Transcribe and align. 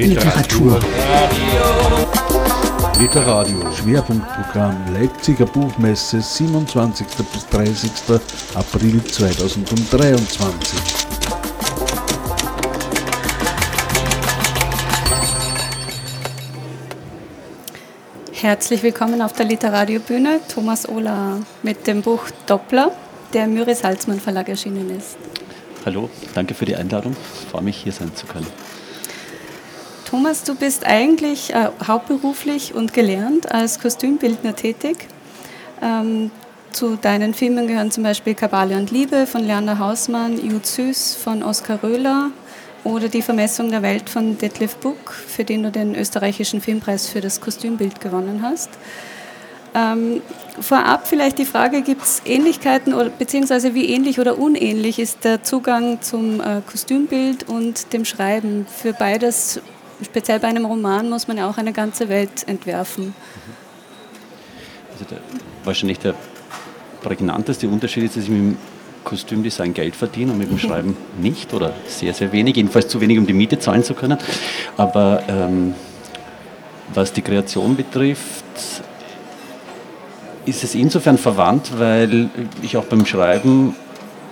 Literatur. 0.00 0.80
Literadio. 2.98 3.70
Schwerpunktprogramm 3.70 4.94
Leipziger 4.94 5.44
Buchmesse 5.44 6.22
27. 6.22 7.06
bis 7.30 7.46
30. 7.48 7.90
April 8.54 9.04
2023. 9.04 10.80
Herzlich 18.32 18.82
willkommen 18.82 19.20
auf 19.20 19.34
der 19.34 19.44
Literadio-Bühne. 19.44 20.40
Thomas 20.48 20.88
Ohler 20.88 21.40
mit 21.62 21.86
dem 21.86 22.00
Buch 22.00 22.22
Doppler, 22.46 22.92
der 23.34 23.44
im 23.44 23.52
Müris 23.52 23.80
Salzmann 23.80 24.18
Verlag 24.18 24.48
erschienen 24.48 24.96
ist. 24.96 25.18
Hallo, 25.84 26.08
danke 26.34 26.54
für 26.54 26.64
die 26.64 26.76
Einladung. 26.76 27.14
Ich 27.42 27.50
freue 27.50 27.62
mich, 27.62 27.76
hier 27.76 27.92
sein 27.92 28.14
zu 28.14 28.24
können. 28.26 28.46
Thomas, 30.10 30.42
du 30.42 30.56
bist 30.56 30.84
eigentlich 30.84 31.54
äh, 31.54 31.68
hauptberuflich 31.86 32.74
und 32.74 32.92
gelernt 32.92 33.52
als 33.52 33.78
Kostümbildner 33.78 34.56
tätig. 34.56 35.06
Ähm, 35.80 36.32
zu 36.72 36.96
deinen 36.96 37.32
Filmen 37.32 37.68
gehören 37.68 37.92
zum 37.92 38.02
Beispiel 38.02 38.34
Kabale 38.34 38.76
und 38.76 38.90
Liebe 38.90 39.28
von 39.28 39.44
Leander 39.46 39.78
Hausmann, 39.78 40.44
Jud 40.44 40.66
Süß 40.66 41.14
von 41.14 41.44
Oskar 41.44 41.84
Röhler 41.84 42.32
oder 42.82 43.08
Die 43.08 43.22
Vermessung 43.22 43.70
der 43.70 43.82
Welt 43.82 44.10
von 44.10 44.36
Detlef 44.36 44.74
Buck, 44.78 45.12
für 45.12 45.44
den 45.44 45.62
du 45.62 45.70
den 45.70 45.94
österreichischen 45.94 46.60
Filmpreis 46.60 47.06
für 47.06 47.20
das 47.20 47.40
Kostümbild 47.40 48.00
gewonnen 48.00 48.40
hast. 48.42 48.70
Ähm, 49.76 50.22
vorab 50.60 51.06
vielleicht 51.06 51.38
die 51.38 51.44
Frage, 51.44 51.82
gibt 51.82 52.02
es 52.02 52.22
Ähnlichkeiten 52.24 52.94
oder 52.94 53.10
beziehungsweise 53.10 53.74
wie 53.74 53.88
ähnlich 53.88 54.18
oder 54.18 54.40
unähnlich 54.40 54.98
ist 54.98 55.22
der 55.22 55.44
Zugang 55.44 56.02
zum 56.02 56.40
äh, 56.40 56.62
Kostümbild 56.68 57.48
und 57.48 57.92
dem 57.92 58.04
Schreiben? 58.04 58.66
Für 58.68 58.92
beides, 58.92 59.60
speziell 60.04 60.40
bei 60.40 60.48
einem 60.48 60.64
Roman, 60.64 61.08
muss 61.08 61.28
man 61.28 61.36
ja 61.36 61.48
auch 61.48 61.58
eine 61.58 61.72
ganze 61.72 62.08
Welt 62.08 62.46
entwerfen. 62.46 63.14
Also 64.92 65.04
der, 65.10 65.18
wahrscheinlich 65.64 65.98
der 65.98 66.14
prägnanteste 67.02 67.68
Unterschied 67.68 68.04
ist, 68.04 68.16
dass 68.16 68.24
ich 68.24 68.30
mit 68.30 68.38
dem 68.38 68.56
Kostümdesign 69.04 69.74
Geld 69.74 69.96
verdiene 69.96 70.32
und 70.32 70.38
mit 70.38 70.50
dem 70.50 70.58
Schreiben 70.66 70.96
nicht 71.20 71.52
oder 71.54 71.72
sehr, 71.86 72.14
sehr 72.14 72.32
wenig, 72.32 72.56
jedenfalls 72.56 72.88
zu 72.88 73.00
wenig, 73.00 73.18
um 73.18 73.26
die 73.26 73.32
Miete 73.32 73.58
zahlen 73.58 73.82
zu 73.82 73.94
können. 73.94 74.18
Aber 74.76 75.22
ähm, 75.28 75.74
was 76.92 77.12
die 77.12 77.22
Kreation 77.22 77.76
betrifft, 77.76 78.44
ist 80.46 80.64
es 80.64 80.74
insofern 80.74 81.18
verwandt, 81.18 81.78
weil 81.78 82.28
ich 82.62 82.76
auch 82.76 82.84
beim 82.84 83.06
Schreiben 83.06 83.74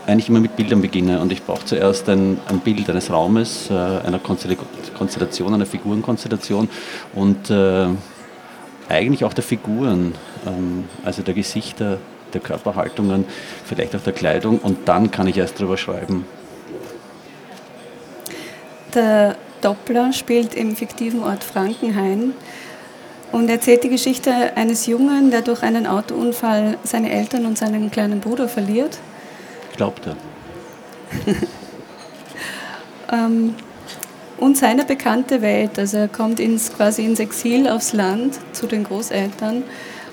eigentlich 0.08 0.30
immer 0.30 0.40
mit 0.40 0.56
Bildern 0.56 0.80
beginne 0.80 1.20
und 1.20 1.30
ich 1.32 1.44
brauche 1.44 1.64
zuerst 1.66 2.08
ein, 2.08 2.40
ein, 2.48 2.60
Bild 2.60 2.88
eines 2.88 3.10
Raumes, 3.10 3.68
äh, 3.70 3.74
einer 3.74 4.18
Konstellation, 4.18 5.52
einer 5.52 5.66
Figurenkonstellation 5.66 6.68
und 7.14 7.50
äh, 7.50 7.88
eigentlich 8.88 9.24
auch 9.24 9.34
der 9.34 9.44
Figuren, 9.44 10.14
ähm, 10.46 10.84
also 11.04 11.20
der 11.22 11.34
Gesichter, 11.34 11.98
der 12.32 12.40
Körperhaltungen, 12.40 13.26
vielleicht 13.64 13.94
auch 13.94 14.00
der 14.00 14.14
Kleidung 14.14 14.58
und 14.60 14.88
dann 14.88 15.10
kann 15.10 15.26
ich 15.26 15.36
erst 15.36 15.60
darüber 15.60 15.76
schreiben. 15.76 16.24
Der 18.94 19.36
Doppler 19.60 20.14
spielt 20.14 20.54
im 20.54 20.74
fiktiven 20.74 21.22
Ort 21.22 21.44
Frankenhain 21.44 22.32
und 23.30 23.50
erzählt 23.50 23.84
die 23.84 23.90
Geschichte 23.90 24.32
eines 24.56 24.86
Jungen, 24.86 25.30
der 25.30 25.42
durch 25.42 25.62
einen 25.62 25.86
Autounfall 25.86 26.78
seine 26.82 27.10
Eltern 27.10 27.44
und 27.44 27.58
seinen 27.58 27.90
kleinen 27.90 28.20
Bruder 28.20 28.48
verliert. 28.48 28.98
Glaubt 29.78 30.06
er. 30.06 30.16
ähm, 33.12 33.54
und 34.36 34.58
seine 34.58 34.84
bekannte 34.84 35.40
Welt, 35.40 35.78
also 35.78 35.96
er 35.96 36.08
kommt 36.08 36.38
ins, 36.38 36.70
quasi 36.76 37.04
ins 37.04 37.18
Exil 37.18 37.66
aufs 37.68 37.94
Land 37.94 38.38
zu 38.52 38.66
den 38.66 38.84
Großeltern. 38.84 39.62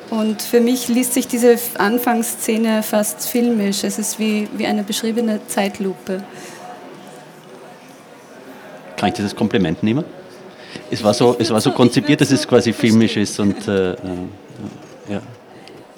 Und 0.10 0.42
für 0.42 0.62
mich 0.62 0.88
liest 0.88 1.14
sich 1.14 1.28
diese 1.28 1.58
Anfangsszene 1.78 2.82
fast 2.84 3.28
filmisch. 3.28 3.84
Es 3.84 4.00
ist 4.00 4.20
wie, 4.20 4.48
wie 4.56 4.66
eine 4.66 4.84
beschriebene 4.84 5.42
Zeitlupe. 5.48 6.24
Kann 8.96 9.10
ich 9.10 9.16
dieses 9.16 9.36
Kompliment 9.36 9.84
nehmen? 9.84 10.06
es 10.92 11.04
war 11.04 11.14
so, 11.14 11.36
es 11.38 11.50
war 11.52 11.62
so 11.62 11.72
konzipiert, 11.72 12.22
dass 12.22 12.32
es 12.32 12.48
quasi 12.48 12.74
filmisch 12.74 13.18
ist 13.18 13.40
und 13.40 13.68
äh, 13.68 13.92
äh. 13.92 13.98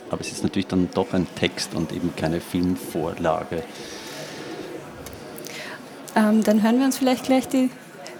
Aber 0.10 0.22
es 0.22 0.32
ist 0.32 0.44
natürlich 0.44 0.68
dann 0.68 0.90
doch 0.94 1.14
ein 1.14 1.28
Text 1.36 1.74
und 1.74 1.92
eben 1.92 2.14
keine 2.16 2.40
Filmvorlage. 2.40 3.64
Ähm, 6.16 6.44
dann 6.44 6.64
hören 6.64 6.80
wir 6.80 6.86
uns 6.86 6.98
vielleicht 6.98 7.26
gleich 7.26 7.48
die, 7.48 7.70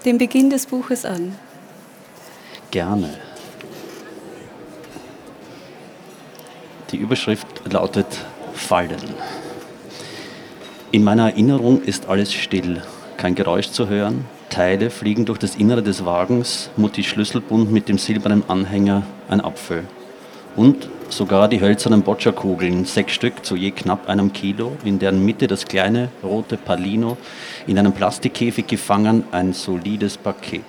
den 0.06 0.18
Beginn 0.18 0.50
des 0.50 0.66
Buches 0.66 1.06
an. 1.06 1.34
Gerne. 2.72 3.10
Die 6.92 6.98
Überschrift 6.98 7.48
lautet 7.72 8.08
Fallen. 8.54 9.02
In 10.92 11.04
meiner 11.04 11.32
Erinnerung 11.32 11.82
ist 11.82 12.08
alles 12.08 12.34
still, 12.34 12.82
kein 13.18 13.36
Geräusch 13.36 13.72
zu 13.72 13.90
hören, 13.90 14.26
Teile 14.50 14.90
fliegen 14.90 15.26
durch 15.26 15.38
das 15.38 15.56
Innere 15.56 15.84
des 15.84 16.06
Wagens, 16.06 16.70
Mutti 16.78 17.04
Schlüsselbund 17.04 17.72
mit 17.72 17.90
dem 17.90 17.98
silbernen 17.98 18.44
Anhänger, 18.48 19.04
ein 19.28 19.42
Apfel. 19.42 19.84
Und 20.56 20.90
sogar 21.10 21.48
die 21.48 21.62
hölzernen 21.62 22.02
Boccia-Kugeln, 22.02 22.86
sechs 22.86 23.14
Stück 23.14 23.46
zu 23.46 23.56
je 23.56 23.72
knapp 23.72 24.10
einem 24.10 24.34
Kilo, 24.34 24.74
in 24.84 25.00
deren 25.00 25.24
Mitte 25.24 25.48
das 25.48 25.66
kleine 25.66 26.10
rote 26.24 26.58
Palino, 26.58 27.18
in 27.66 27.78
einem 27.78 27.94
Plastikkäfig 27.94 28.68
gefangen, 28.68 29.24
ein 29.32 29.54
solides 29.54 30.18
Paket. 30.18 30.64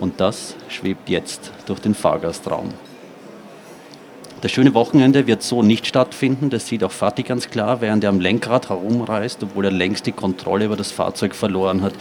Und 0.00 0.20
das 0.20 0.56
schwebt 0.68 1.08
jetzt 1.08 1.52
durch 1.66 1.80
den 1.80 1.94
Fahrgastraum. 1.94 2.70
Das 4.40 4.50
schöne 4.50 4.74
Wochenende 4.74 5.28
wird 5.28 5.44
so 5.44 5.62
nicht 5.62 5.86
stattfinden, 5.86 6.50
das 6.50 6.66
sieht 6.66 6.82
auch 6.82 6.90
Fatih 6.90 7.22
ganz 7.22 7.48
klar, 7.48 7.80
während 7.80 8.02
er 8.02 8.10
am 8.10 8.18
Lenkrad 8.18 8.70
herumreist, 8.70 9.40
obwohl 9.44 9.66
er 9.66 9.70
längst 9.70 10.06
die 10.06 10.12
Kontrolle 10.12 10.64
über 10.64 10.76
das 10.76 10.90
Fahrzeug 10.90 11.36
verloren 11.36 11.82
hat. 11.82 11.92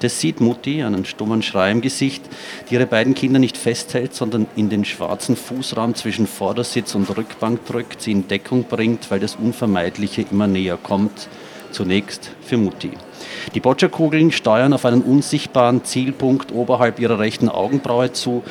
Das 0.00 0.18
sieht 0.18 0.40
Mutti, 0.40 0.82
einen 0.82 1.04
stummen 1.04 1.42
Schrei 1.42 1.70
im 1.70 1.82
Gesicht, 1.82 2.22
die 2.68 2.74
ihre 2.74 2.86
beiden 2.86 3.14
Kinder 3.14 3.38
nicht 3.38 3.58
festhält, 3.58 4.14
sondern 4.14 4.46
in 4.56 4.70
den 4.70 4.86
schwarzen 4.86 5.36
Fußraum 5.36 5.94
zwischen 5.94 6.26
Vordersitz 6.26 6.94
und 6.94 7.14
Rückbank 7.14 7.66
drückt, 7.66 8.00
sie 8.00 8.12
in 8.12 8.26
Deckung 8.26 8.64
bringt, 8.64 9.10
weil 9.10 9.20
das 9.20 9.36
Unvermeidliche 9.36 10.24
immer 10.30 10.46
näher 10.46 10.78
kommt. 10.82 11.28
Zunächst 11.70 12.30
für 12.42 12.56
Mutti. 12.56 12.90
Die 13.54 13.60
Boccia-Kugeln 13.60 14.32
steuern 14.32 14.72
auf 14.72 14.86
einen 14.86 15.02
unsichtbaren 15.02 15.84
Zielpunkt 15.84 16.50
oberhalb 16.50 16.98
ihrer 16.98 17.18
rechten 17.18 17.48
Augenbraue 17.48 18.12
zu, 18.12 18.42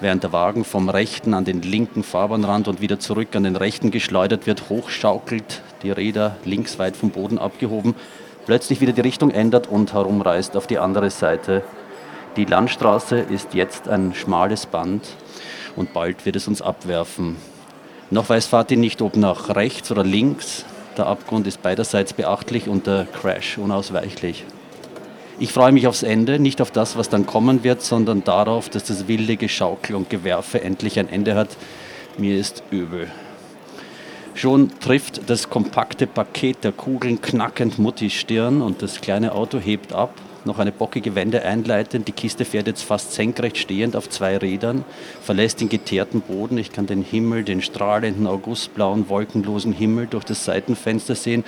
während 0.00 0.24
der 0.24 0.32
Wagen 0.32 0.64
vom 0.64 0.88
rechten 0.88 1.34
an 1.34 1.44
den 1.44 1.62
linken 1.62 2.02
Fahrbahnrand 2.02 2.68
und 2.68 2.80
wieder 2.80 2.98
zurück 2.98 3.34
an 3.34 3.44
den 3.44 3.56
rechten 3.56 3.92
geschleudert 3.92 4.46
wird, 4.46 4.68
hochschaukelt, 4.68 5.62
die 5.84 5.90
Räder 5.90 6.36
links 6.44 6.78
weit 6.78 6.96
vom 6.96 7.10
Boden 7.10 7.38
abgehoben, 7.38 7.94
plötzlich 8.46 8.80
wieder 8.80 8.92
die 8.92 9.02
Richtung 9.02 9.30
ändert 9.30 9.66
und 9.66 9.92
herumreist 9.92 10.56
auf 10.56 10.66
die 10.66 10.78
andere 10.78 11.10
Seite. 11.10 11.62
Die 12.36 12.44
Landstraße 12.44 13.18
ist 13.18 13.54
jetzt 13.54 13.88
ein 13.88 14.14
schmales 14.14 14.66
Band 14.66 15.04
und 15.74 15.92
bald 15.92 16.24
wird 16.24 16.36
es 16.36 16.48
uns 16.48 16.62
abwerfen. 16.62 17.36
Noch 18.10 18.28
weiß 18.28 18.46
Fatih 18.46 18.76
nicht, 18.76 19.02
ob 19.02 19.16
nach 19.16 19.54
rechts 19.54 19.90
oder 19.90 20.04
links. 20.04 20.64
Der 20.96 21.06
Abgrund 21.06 21.46
ist 21.46 21.62
beiderseits 21.62 22.12
beachtlich 22.12 22.68
und 22.68 22.86
der 22.86 23.06
Crash 23.06 23.58
unausweichlich. 23.58 24.44
Ich 25.38 25.52
freue 25.52 25.72
mich 25.72 25.86
aufs 25.86 26.02
Ende, 26.02 26.38
nicht 26.38 26.62
auf 26.62 26.70
das, 26.70 26.96
was 26.96 27.10
dann 27.10 27.26
kommen 27.26 27.62
wird, 27.64 27.82
sondern 27.82 28.24
darauf, 28.24 28.70
dass 28.70 28.84
das 28.84 29.06
wilde 29.06 29.36
Geschaukel 29.36 29.94
und 29.94 30.08
Gewerfe 30.08 30.62
endlich 30.62 30.98
ein 30.98 31.10
Ende 31.10 31.34
hat. 31.34 31.48
Mir 32.16 32.38
ist 32.38 32.62
übel. 32.70 33.10
Schon 34.36 34.70
trifft 34.80 35.30
das 35.30 35.48
kompakte 35.48 36.06
Paket 36.06 36.62
der 36.62 36.72
Kugeln 36.72 37.22
knackend 37.22 37.78
Muttis 37.78 38.12
Stirn 38.12 38.60
und 38.60 38.82
das 38.82 39.00
kleine 39.00 39.32
Auto 39.32 39.58
hebt 39.58 39.94
ab. 39.94 40.12
Noch 40.44 40.58
eine 40.58 40.72
bockige 40.72 41.14
Wende 41.14 41.42
einleitend. 41.42 42.06
Die 42.06 42.12
Kiste 42.12 42.44
fährt 42.44 42.66
jetzt 42.66 42.82
fast 42.82 43.14
senkrecht 43.14 43.56
stehend 43.56 43.96
auf 43.96 44.10
zwei 44.10 44.36
Rädern, 44.36 44.84
verlässt 45.22 45.62
den 45.62 45.70
geteerten 45.70 46.20
Boden. 46.20 46.58
Ich 46.58 46.70
kann 46.70 46.86
den 46.86 47.02
Himmel, 47.02 47.44
den 47.44 47.62
strahlenden 47.62 48.26
augustblauen, 48.26 49.08
wolkenlosen 49.08 49.72
Himmel 49.72 50.06
durch 50.06 50.24
das 50.24 50.44
Seitenfenster 50.44 51.14
sehen. 51.14 51.42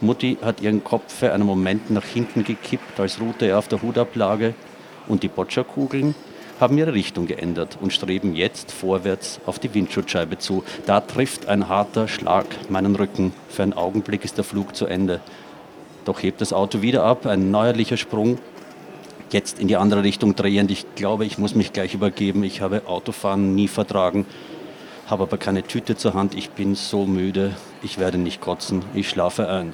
Mutti 0.00 0.38
hat 0.40 0.60
ihren 0.60 0.84
Kopf 0.84 1.12
für 1.12 1.32
einen 1.32 1.44
Moment 1.44 1.90
nach 1.90 2.04
hinten 2.04 2.44
gekippt, 2.44 3.00
als 3.00 3.20
ruhte 3.20 3.46
er 3.46 3.58
auf 3.58 3.66
der 3.66 3.82
Hudablage. 3.82 4.54
Und 5.08 5.24
die 5.24 5.28
Boccia-Kugeln 5.28 6.14
haben 6.60 6.78
ihre 6.78 6.94
Richtung 6.94 7.26
geändert 7.26 7.78
und 7.80 7.92
streben 7.92 8.34
jetzt 8.34 8.72
vorwärts 8.72 9.40
auf 9.46 9.58
die 9.58 9.72
Windschutzscheibe 9.74 10.38
zu. 10.38 10.64
Da 10.86 11.00
trifft 11.00 11.48
ein 11.48 11.68
harter 11.68 12.08
Schlag 12.08 12.46
meinen 12.70 12.96
Rücken. 12.96 13.32
Für 13.48 13.62
einen 13.62 13.74
Augenblick 13.74 14.24
ist 14.24 14.36
der 14.36 14.44
Flug 14.44 14.74
zu 14.74 14.86
Ende. 14.86 15.20
Doch 16.04 16.22
hebt 16.22 16.40
das 16.40 16.52
Auto 16.52 16.82
wieder 16.82 17.04
ab, 17.04 17.26
ein 17.26 17.50
neuerlicher 17.50 17.96
Sprung. 17.96 18.38
Jetzt 19.30 19.58
in 19.58 19.66
die 19.66 19.76
andere 19.76 20.04
Richtung 20.04 20.36
drehend. 20.36 20.70
Ich 20.70 20.86
glaube, 20.94 21.26
ich 21.26 21.36
muss 21.36 21.54
mich 21.54 21.72
gleich 21.72 21.94
übergeben. 21.94 22.44
Ich 22.44 22.60
habe 22.60 22.82
Autofahren 22.86 23.54
nie 23.56 23.66
vertragen, 23.66 24.24
habe 25.08 25.24
aber 25.24 25.36
keine 25.36 25.64
Tüte 25.64 25.96
zur 25.96 26.14
Hand. 26.14 26.34
Ich 26.34 26.50
bin 26.50 26.76
so 26.76 27.06
müde. 27.06 27.56
Ich 27.82 27.98
werde 27.98 28.18
nicht 28.18 28.40
kotzen. 28.40 28.84
Ich 28.94 29.08
schlafe 29.08 29.48
ein. 29.48 29.72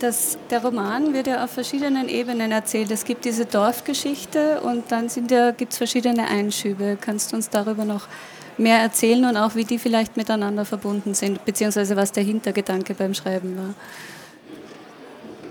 Das, 0.00 0.36
der 0.50 0.62
Roman 0.62 1.14
wird 1.14 1.26
ja 1.26 1.44
auf 1.44 1.50
verschiedenen 1.50 2.08
Ebenen 2.08 2.52
erzählt. 2.52 2.90
Es 2.90 3.04
gibt 3.04 3.24
diese 3.24 3.46
Dorfgeschichte 3.46 4.60
und 4.60 4.92
dann 4.92 5.08
ja, 5.30 5.52
gibt 5.52 5.72
es 5.72 5.78
verschiedene 5.78 6.28
Einschübe. 6.28 6.98
Kannst 7.00 7.32
du 7.32 7.36
uns 7.36 7.48
darüber 7.48 7.84
noch 7.84 8.06
mehr 8.58 8.78
erzählen 8.78 9.24
und 9.24 9.36
auch, 9.36 9.54
wie 9.54 9.64
die 9.64 9.78
vielleicht 9.78 10.16
miteinander 10.16 10.64
verbunden 10.64 11.14
sind, 11.14 11.44
beziehungsweise 11.44 11.96
was 11.96 12.12
der 12.12 12.24
Hintergedanke 12.24 12.94
beim 12.94 13.14
Schreiben 13.14 13.56
war? 13.56 13.74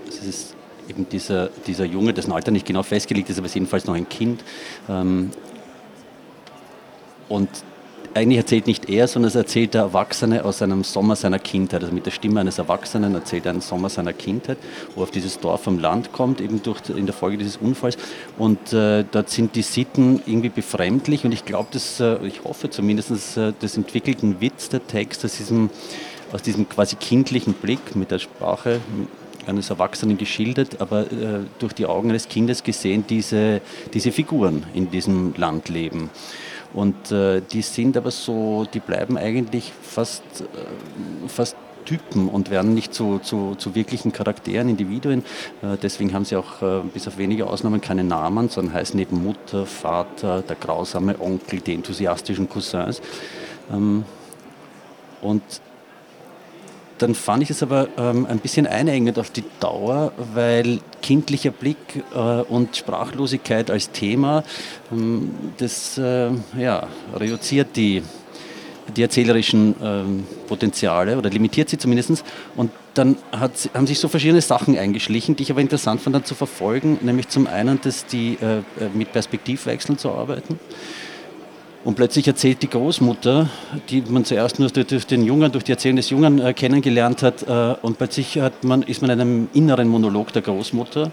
Es 0.08 0.24
ist 0.24 0.54
eben 0.88 1.08
dieser, 1.08 1.48
dieser 1.66 1.84
Junge, 1.84 2.12
dessen 2.12 2.32
Alter 2.32 2.50
nicht 2.50 2.66
genau 2.66 2.82
festgelegt 2.82 3.28
ist, 3.30 3.38
aber 3.38 3.46
ist 3.46 3.54
jedenfalls 3.54 3.84
noch 3.86 3.94
ein 3.94 4.08
Kind. 4.08 4.44
Ähm, 4.88 5.30
und 7.28 7.48
eigentlich 8.16 8.38
erzählt 8.38 8.66
nicht 8.66 8.88
er, 8.88 9.06
sondern 9.06 9.28
es 9.28 9.34
erzählt 9.34 9.74
der 9.74 9.82
Erwachsene 9.82 10.44
aus 10.44 10.62
einem 10.62 10.84
Sommer 10.84 11.16
seiner 11.16 11.38
Kindheit. 11.38 11.82
Also 11.82 11.94
mit 11.94 12.06
der 12.06 12.10
Stimme 12.10 12.40
eines 12.40 12.58
Erwachsenen 12.58 13.14
erzählt 13.14 13.44
er 13.44 13.52
einen 13.52 13.60
Sommer 13.60 13.90
seiner 13.90 14.12
Kindheit, 14.12 14.58
wo 14.94 15.02
er 15.02 15.04
auf 15.04 15.10
dieses 15.10 15.38
Dorf 15.38 15.68
am 15.68 15.78
Land 15.78 16.12
kommt, 16.12 16.40
eben 16.40 16.62
durch, 16.62 16.80
in 16.88 17.06
der 17.06 17.14
Folge 17.14 17.36
dieses 17.36 17.58
Unfalls. 17.58 17.98
Und 18.38 18.72
äh, 18.72 19.04
dort 19.10 19.28
sind 19.28 19.54
die 19.54 19.62
Sitten 19.62 20.22
irgendwie 20.26 20.48
befremdlich 20.48 21.24
und 21.24 21.32
ich 21.32 21.44
glaube, 21.44 21.68
äh, 22.00 22.26
ich 22.26 22.42
hoffe 22.44 22.70
zumindest, 22.70 23.36
äh, 23.36 23.52
das 23.60 23.76
entwickelt 23.76 24.22
einen 24.22 24.40
Witz, 24.40 24.70
der 24.70 24.86
Text, 24.86 25.24
aus 25.24 25.36
diesem, 25.36 25.68
aus 26.32 26.42
diesem 26.42 26.68
quasi 26.68 26.96
kindlichen 26.96 27.52
Blick 27.52 27.94
mit 27.94 28.10
der 28.10 28.18
Sprache 28.18 28.80
eines 29.46 29.70
Erwachsenen 29.70 30.18
geschildert, 30.18 30.80
aber 30.80 31.02
äh, 31.02 31.40
durch 31.58 31.72
die 31.74 31.86
Augen 31.86 32.10
eines 32.10 32.28
Kindes 32.28 32.62
gesehen, 32.62 33.04
diese, 33.08 33.60
diese 33.92 34.10
Figuren 34.10 34.64
in 34.74 34.90
diesem 34.90 35.34
Land 35.36 35.68
leben. 35.68 36.10
Und 36.76 37.10
äh, 37.10 37.40
die 37.40 37.62
sind 37.62 37.96
aber 37.96 38.10
so, 38.10 38.66
die 38.72 38.80
bleiben 38.80 39.16
eigentlich 39.16 39.72
fast, 39.82 40.22
äh, 40.42 41.26
fast 41.26 41.56
Typen 41.86 42.28
und 42.28 42.50
werden 42.50 42.74
nicht 42.74 42.92
zu, 42.92 43.18
zu, 43.18 43.54
zu 43.54 43.74
wirklichen 43.74 44.12
Charakteren, 44.12 44.68
Individuen. 44.68 45.24
Äh, 45.62 45.78
deswegen 45.82 46.12
haben 46.12 46.26
sie 46.26 46.36
auch 46.36 46.60
äh, 46.60 46.82
bis 46.92 47.08
auf 47.08 47.16
wenige 47.16 47.46
Ausnahmen 47.46 47.80
keine 47.80 48.04
Namen, 48.04 48.50
sondern 48.50 48.74
heißen 48.74 49.00
eben 49.00 49.24
Mutter, 49.24 49.64
Vater, 49.64 50.42
der 50.42 50.56
grausame 50.56 51.18
Onkel, 51.18 51.60
die 51.60 51.74
enthusiastischen 51.74 52.48
Cousins. 52.48 53.00
Ähm, 53.72 54.04
und 55.22 55.42
dann 56.98 57.14
fand 57.14 57.42
ich 57.42 57.50
es 57.50 57.62
aber 57.62 57.88
ähm, 57.98 58.26
ein 58.26 58.38
bisschen 58.38 58.66
einengend 58.66 59.18
auf 59.18 59.30
die 59.30 59.44
Dauer, 59.60 60.12
weil 60.34 60.80
kindlicher 61.02 61.50
Blick 61.50 61.76
äh, 62.14 62.18
und 62.18 62.76
Sprachlosigkeit 62.76 63.70
als 63.70 63.90
Thema, 63.90 64.44
ähm, 64.92 65.30
das 65.58 65.98
äh, 65.98 66.30
ja, 66.58 66.86
reduziert 67.14 67.76
die, 67.76 68.02
die 68.96 69.02
erzählerischen 69.02 69.74
ähm, 69.82 70.26
Potenziale 70.48 71.18
oder 71.18 71.30
limitiert 71.30 71.68
sie 71.68 71.78
zumindest. 71.78 72.24
Und 72.56 72.70
dann 72.94 73.16
hat, 73.32 73.52
haben 73.74 73.86
sich 73.86 73.98
so 73.98 74.08
verschiedene 74.08 74.40
Sachen 74.40 74.78
eingeschlichen, 74.78 75.36
die 75.36 75.42
ich 75.42 75.50
aber 75.50 75.60
interessant 75.60 76.00
fand 76.00 76.16
dann 76.16 76.24
zu 76.24 76.34
verfolgen, 76.34 76.98
nämlich 77.02 77.28
zum 77.28 77.46
einen, 77.46 77.80
dass 77.80 78.06
die 78.06 78.38
äh, 78.40 78.58
äh 78.58 78.88
mit 78.94 79.12
Perspektivwechseln 79.12 79.98
zu 79.98 80.10
arbeiten 80.10 80.58
und 81.86 81.94
plötzlich 81.94 82.26
erzählt 82.26 82.62
die 82.62 82.68
Großmutter, 82.68 83.48
die 83.90 84.02
man 84.08 84.24
zuerst 84.24 84.58
nur 84.58 84.68
durch 84.70 85.06
den 85.06 85.24
Jungen, 85.24 85.52
durch 85.52 85.62
die 85.62 85.70
Erzählung 85.70 85.98
des 85.98 86.10
Jungen 86.10 86.40
äh, 86.40 86.52
kennengelernt 86.52 87.22
hat, 87.22 87.44
äh, 87.44 87.76
und 87.80 87.96
plötzlich 87.96 88.40
hat 88.40 88.64
man, 88.64 88.82
ist 88.82 89.02
man 89.02 89.10
in 89.12 89.20
einem 89.20 89.48
inneren 89.54 89.86
Monolog 89.86 90.32
der 90.32 90.42
Großmutter, 90.42 91.12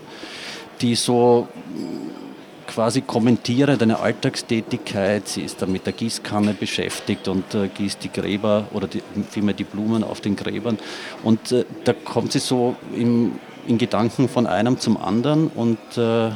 die 0.82 0.96
so 0.96 1.48
mm, 1.76 2.66
quasi 2.66 3.02
kommentiert 3.02 3.84
eine 3.84 4.00
Alltagstätigkeit. 4.00 5.28
Sie 5.28 5.44
ist 5.44 5.62
dann 5.62 5.72
mit 5.72 5.86
der 5.86 5.94
Gießkanne 5.94 6.56
beschäftigt 6.56 7.28
und 7.28 7.54
äh, 7.54 7.68
gießt 7.68 8.04
die 8.04 8.12
Gräber 8.12 8.66
oder 8.74 8.88
die, 8.88 9.04
vielmehr 9.30 9.54
die 9.54 9.66
Blumen 9.66 10.04
auf 10.04 10.22
den 10.22 10.36
Gräbern. 10.36 10.80
Und 11.24 11.52
äh, 11.52 11.66
da 11.84 11.94
kommt 11.94 12.32
sie 12.32 12.40
so 12.40 12.76
im, 12.98 13.34
in 13.68 13.78
Gedanken 13.78 14.28
von 14.28 14.48
einem 14.48 14.80
zum 14.80 14.98
anderen 14.98 15.50
und 15.50 15.78
äh, 15.98 16.32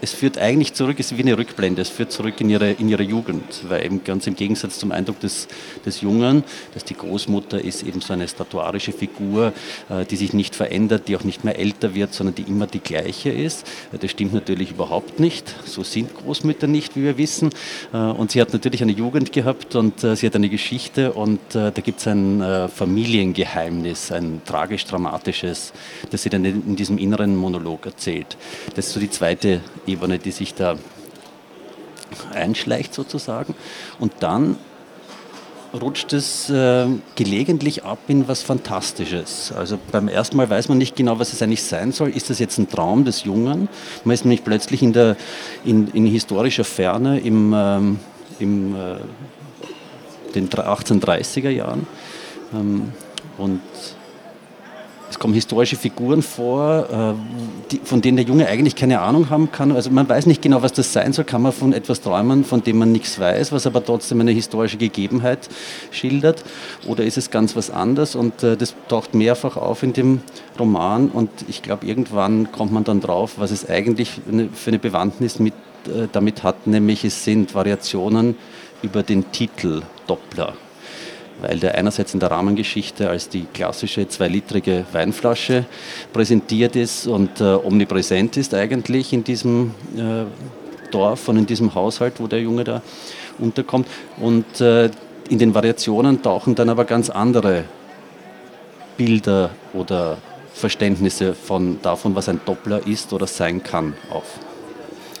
es 0.00 0.12
führt 0.12 0.38
eigentlich 0.38 0.74
zurück, 0.74 0.96
es 1.00 1.12
ist 1.12 1.18
wie 1.18 1.22
eine 1.22 1.38
Rückblende, 1.38 1.80
es 1.80 1.88
führt 1.88 2.12
zurück 2.12 2.40
in 2.40 2.50
ihre, 2.50 2.72
in 2.72 2.88
ihre 2.88 3.02
Jugend, 3.02 3.42
weil 3.68 3.84
eben 3.84 4.04
ganz 4.04 4.26
im 4.26 4.36
Gegensatz 4.36 4.78
zum 4.78 4.92
Eindruck 4.92 5.20
des, 5.20 5.48
des 5.84 6.02
Jungen, 6.02 6.44
dass 6.74 6.84
die 6.84 6.94
Großmutter 6.94 7.62
ist 7.62 7.82
eben 7.82 8.00
so 8.00 8.12
eine 8.12 8.28
statuarische 8.28 8.92
Figur, 8.92 9.52
äh, 9.88 10.04
die 10.04 10.16
sich 10.16 10.32
nicht 10.32 10.54
verändert, 10.54 11.08
die 11.08 11.16
auch 11.16 11.24
nicht 11.24 11.44
mehr 11.44 11.58
älter 11.58 11.94
wird, 11.94 12.12
sondern 12.12 12.34
die 12.34 12.42
immer 12.42 12.66
die 12.66 12.80
gleiche 12.80 13.30
ist. 13.30 13.66
Äh, 13.92 13.98
das 13.98 14.10
stimmt 14.10 14.34
natürlich 14.34 14.72
überhaupt 14.72 15.18
nicht, 15.18 15.54
so 15.64 15.82
sind 15.82 16.14
Großmütter 16.14 16.66
nicht, 16.66 16.96
wie 16.96 17.04
wir 17.04 17.16
wissen. 17.16 17.50
Äh, 17.92 17.96
und 17.96 18.30
sie 18.30 18.40
hat 18.40 18.52
natürlich 18.52 18.82
eine 18.82 18.92
Jugend 18.92 19.32
gehabt 19.32 19.76
und 19.76 20.00
sie 20.00 20.26
hat 20.26 20.34
eine 20.34 20.48
Geschichte 20.48 21.12
und 21.12 21.40
da 21.52 21.70
gibt 21.70 22.00
es 22.00 22.06
ein 22.06 22.68
Familiengeheimnis, 22.74 24.12
ein 24.12 24.42
tragisch-dramatisches, 24.44 25.72
das 26.10 26.22
sie 26.22 26.30
dann 26.30 26.44
in 26.44 26.76
diesem 26.76 26.98
inneren 26.98 27.36
Monolog 27.36 27.86
erzählt. 27.86 28.36
Das 28.74 28.88
ist 28.88 28.92
so 28.92 29.00
die 29.00 29.10
zweite 29.10 29.60
Ebene, 29.86 30.18
die 30.18 30.30
sich 30.30 30.54
da 30.54 30.76
einschleicht 32.32 32.94
sozusagen. 32.94 33.54
Und 33.98 34.12
dann 34.20 34.56
rutscht 35.74 36.12
es 36.12 36.48
äh, 36.48 36.86
gelegentlich 37.14 37.84
ab 37.84 37.98
in 38.08 38.28
was 38.28 38.42
Fantastisches. 38.42 39.52
Also 39.52 39.78
beim 39.92 40.08
ersten 40.08 40.36
Mal 40.36 40.48
weiß 40.48 40.68
man 40.68 40.78
nicht 40.78 40.96
genau, 40.96 41.18
was 41.18 41.32
es 41.32 41.42
eigentlich 41.42 41.62
sein 41.62 41.92
soll. 41.92 42.10
Ist 42.10 42.30
das 42.30 42.38
jetzt 42.38 42.58
ein 42.58 42.68
Traum 42.68 43.04
des 43.04 43.24
Jungen? 43.24 43.68
Man 44.04 44.14
ist 44.14 44.24
nämlich 44.24 44.44
plötzlich 44.44 44.82
in, 44.82 44.92
der, 44.92 45.16
in, 45.64 45.88
in 45.88 46.06
historischer 46.06 46.64
Ferne 46.64 47.20
im, 47.20 47.52
ähm, 47.54 47.98
im 48.38 48.74
äh, 48.74 48.96
den 50.34 50.48
1830er 50.48 51.50
Jahren. 51.50 51.86
Ähm, 52.54 52.92
und 53.38 53.60
es 55.08 55.18
kommen 55.18 55.34
historische 55.34 55.76
Figuren 55.76 56.22
vor, 56.22 57.16
äh, 57.70 57.76
von 57.84 58.02
denen 58.02 58.16
der 58.16 58.26
Junge 58.26 58.48
eigentlich 58.48 58.74
keine 58.74 59.00
Ahnung 59.00 59.30
haben 59.30 59.52
kann. 59.52 59.72
Also 59.72 59.90
man 59.90 60.08
weiß 60.08 60.26
nicht 60.26 60.42
genau, 60.42 60.62
was 60.62 60.72
das 60.72 60.92
sein 60.92 61.12
soll. 61.12 61.24
Kann 61.24 61.42
man 61.42 61.52
von 61.52 61.72
etwas 61.72 62.00
träumen, 62.00 62.44
von 62.44 62.62
dem 62.62 62.78
man 62.78 62.92
nichts 62.92 63.18
weiß, 63.18 63.52
was 63.52 63.66
aber 63.66 63.84
trotzdem 63.84 64.20
eine 64.20 64.32
historische 64.32 64.76
Gegebenheit 64.76 65.48
schildert? 65.90 66.44
Oder 66.86 67.04
ist 67.04 67.18
es 67.18 67.30
ganz 67.30 67.54
was 67.54 67.70
anderes? 67.70 68.16
Und 68.16 68.42
äh, 68.42 68.56
das 68.56 68.74
taucht 68.88 69.14
mehrfach 69.14 69.56
auf 69.56 69.82
in 69.82 69.92
dem 69.92 70.20
Roman. 70.58 71.08
Und 71.08 71.30
ich 71.48 71.62
glaube, 71.62 71.86
irgendwann 71.86 72.50
kommt 72.50 72.72
man 72.72 72.84
dann 72.84 73.00
drauf, 73.00 73.34
was 73.36 73.52
es 73.52 73.68
eigentlich 73.68 74.20
für 74.54 74.70
eine 74.70 74.78
Bewandtnis 74.78 75.38
mit, 75.38 75.54
äh, 75.86 76.08
damit 76.10 76.42
hat. 76.42 76.66
Nämlich 76.66 77.04
es 77.04 77.24
sind 77.24 77.54
Variationen 77.54 78.36
über 78.82 79.02
den 79.02 79.30
Titel 79.30 79.82
Doppler 80.06 80.54
weil 81.40 81.58
der 81.58 81.74
einerseits 81.76 82.14
in 82.14 82.20
der 82.20 82.30
Rahmengeschichte 82.30 83.08
als 83.08 83.28
die 83.28 83.46
klassische 83.52 84.08
zweilitrige 84.08 84.84
Weinflasche 84.92 85.64
präsentiert 86.12 86.76
ist 86.76 87.06
und 87.06 87.40
äh, 87.40 87.44
omnipräsent 87.44 88.36
ist 88.36 88.54
eigentlich 88.54 89.12
in 89.12 89.24
diesem 89.24 89.74
äh, 89.96 90.24
Dorf 90.90 91.28
und 91.28 91.36
in 91.36 91.46
diesem 91.46 91.74
Haushalt, 91.74 92.14
wo 92.18 92.26
der 92.26 92.40
Junge 92.40 92.64
da 92.64 92.82
unterkommt. 93.38 93.88
Und 94.18 94.60
äh, 94.60 94.90
in 95.28 95.38
den 95.38 95.54
Variationen 95.54 96.22
tauchen 96.22 96.54
dann 96.54 96.68
aber 96.68 96.84
ganz 96.84 97.10
andere 97.10 97.64
Bilder 98.96 99.50
oder 99.74 100.18
Verständnisse 100.54 101.34
von, 101.34 101.80
davon, 101.82 102.14
was 102.14 102.28
ein 102.28 102.40
Doppler 102.46 102.86
ist 102.86 103.12
oder 103.12 103.26
sein 103.26 103.62
kann, 103.62 103.94
auf. 104.10 104.38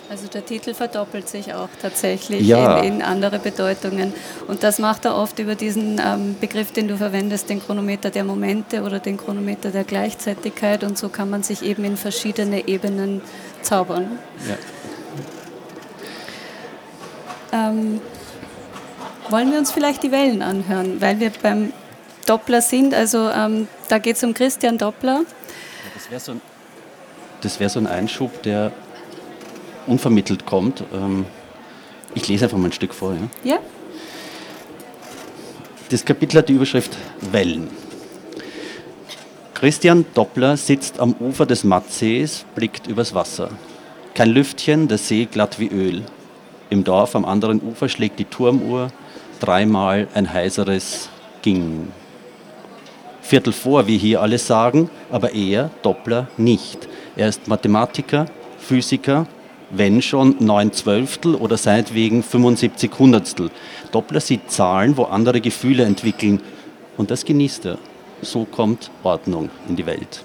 Also 0.08 0.28
der 0.28 0.46
Titel 0.46 0.72
verdoppelt 0.72 1.28
sich 1.28 1.52
auch 1.52 1.68
tatsächlich 1.82 2.46
ja. 2.46 2.78
in, 2.78 2.94
in, 2.94 3.02
andere 3.02 3.40
Bedeutungen. 3.40 4.14
Und 4.46 4.62
das 4.62 4.78
macht 4.78 5.04
er 5.04 5.16
oft 5.16 5.40
über 5.40 5.56
diesen 5.56 6.00
ähm, 6.04 6.36
Begriff, 6.40 6.70
den 6.70 6.86
du 6.86 6.96
verwendest, 6.96 7.50
den 7.50 7.60
Chronometer 7.60 8.10
der 8.10 8.22
Momente 8.22 8.82
oder 8.82 9.00
den 9.00 9.16
Chronometer 9.16 9.70
der 9.70 9.82
Gleichzeitigkeit. 9.82 10.84
Und 10.84 10.96
so 10.96 11.08
kann 11.08 11.28
man 11.28 11.42
sich 11.42 11.62
eben 11.62 11.84
in 11.84 11.96
verschiedene 11.96 12.68
Ebenen 12.68 13.20
zaubern. 13.62 14.18
Ja. 17.52 17.70
Ähm, 17.70 18.00
wollen 19.28 19.50
wir 19.50 19.58
uns 19.58 19.72
vielleicht 19.72 20.04
die 20.04 20.12
Wellen 20.12 20.40
anhören, 20.40 21.00
weil 21.00 21.18
wir 21.18 21.32
beim 21.42 21.72
Doppler 22.26 22.60
sind. 22.60 22.94
Also 22.94 23.28
ähm, 23.28 23.66
da 23.88 23.98
geht 23.98 24.16
es 24.16 24.22
um 24.22 24.34
Christian 24.34 24.78
Doppler. 24.78 25.22
Ja, 25.24 25.90
das 25.94 26.10
wäre 26.10 26.20
so, 26.20 26.32
ein, 26.32 26.40
wär 27.58 27.68
so 27.68 27.80
ein 27.80 27.88
Einschub, 27.88 28.42
der 28.44 28.70
unvermittelt 29.86 30.46
kommt. 30.46 30.82
Ähm, 30.92 31.26
ich 32.14 32.28
lese 32.28 32.44
einfach 32.44 32.58
mal 32.58 32.68
ein 32.68 32.72
Stück 32.72 32.94
vor. 32.94 33.14
Ja? 33.14 33.50
ja. 33.50 33.58
Das 35.90 36.04
Kapitel 36.04 36.38
hat 36.38 36.48
die 36.48 36.54
Überschrift 36.54 36.96
Wellen. 37.30 37.68
Christian 39.54 40.04
Doppler 40.14 40.56
sitzt 40.56 41.00
am 41.00 41.14
Ufer 41.18 41.46
des 41.46 41.64
Mattsees, 41.64 42.44
blickt 42.54 42.86
übers 42.88 43.14
Wasser. 43.14 43.50
Kein 44.14 44.30
Lüftchen, 44.30 44.88
der 44.88 44.98
See 44.98 45.26
glatt 45.26 45.58
wie 45.58 45.68
Öl. 45.68 46.02
Im 46.68 46.84
Dorf 46.84 47.14
am 47.14 47.24
anderen 47.24 47.62
Ufer 47.62 47.88
schlägt 47.88 48.18
die 48.18 48.24
Turmuhr, 48.24 48.88
dreimal 49.40 50.08
ein 50.14 50.32
heiseres 50.32 51.08
Ging. 51.42 51.88
Viertel 53.22 53.52
vor, 53.52 53.86
wie 53.86 53.98
hier 53.98 54.20
alle 54.20 54.38
sagen, 54.38 54.90
aber 55.10 55.32
er, 55.32 55.70
Doppler, 55.82 56.28
nicht. 56.36 56.88
Er 57.16 57.28
ist 57.28 57.48
Mathematiker, 57.48 58.26
Physiker, 58.58 59.26
wenn 59.70 60.02
schon 60.02 60.36
9 60.38 60.72
Zwölftel 60.72 61.34
oder 61.34 61.56
seinetwegen 61.56 62.22
75 62.22 62.90
Hundertstel. 62.98 63.50
Doppler 63.92 64.20
sieht 64.20 64.50
Zahlen, 64.50 64.96
wo 64.96 65.04
andere 65.04 65.40
Gefühle 65.40 65.84
entwickeln 65.84 66.40
und 66.96 67.10
das 67.10 67.24
genießt 67.24 67.66
er. 67.66 67.78
So 68.22 68.44
kommt 68.44 68.90
Ordnung 69.02 69.50
in 69.68 69.76
die 69.76 69.86
Welt. 69.86 70.24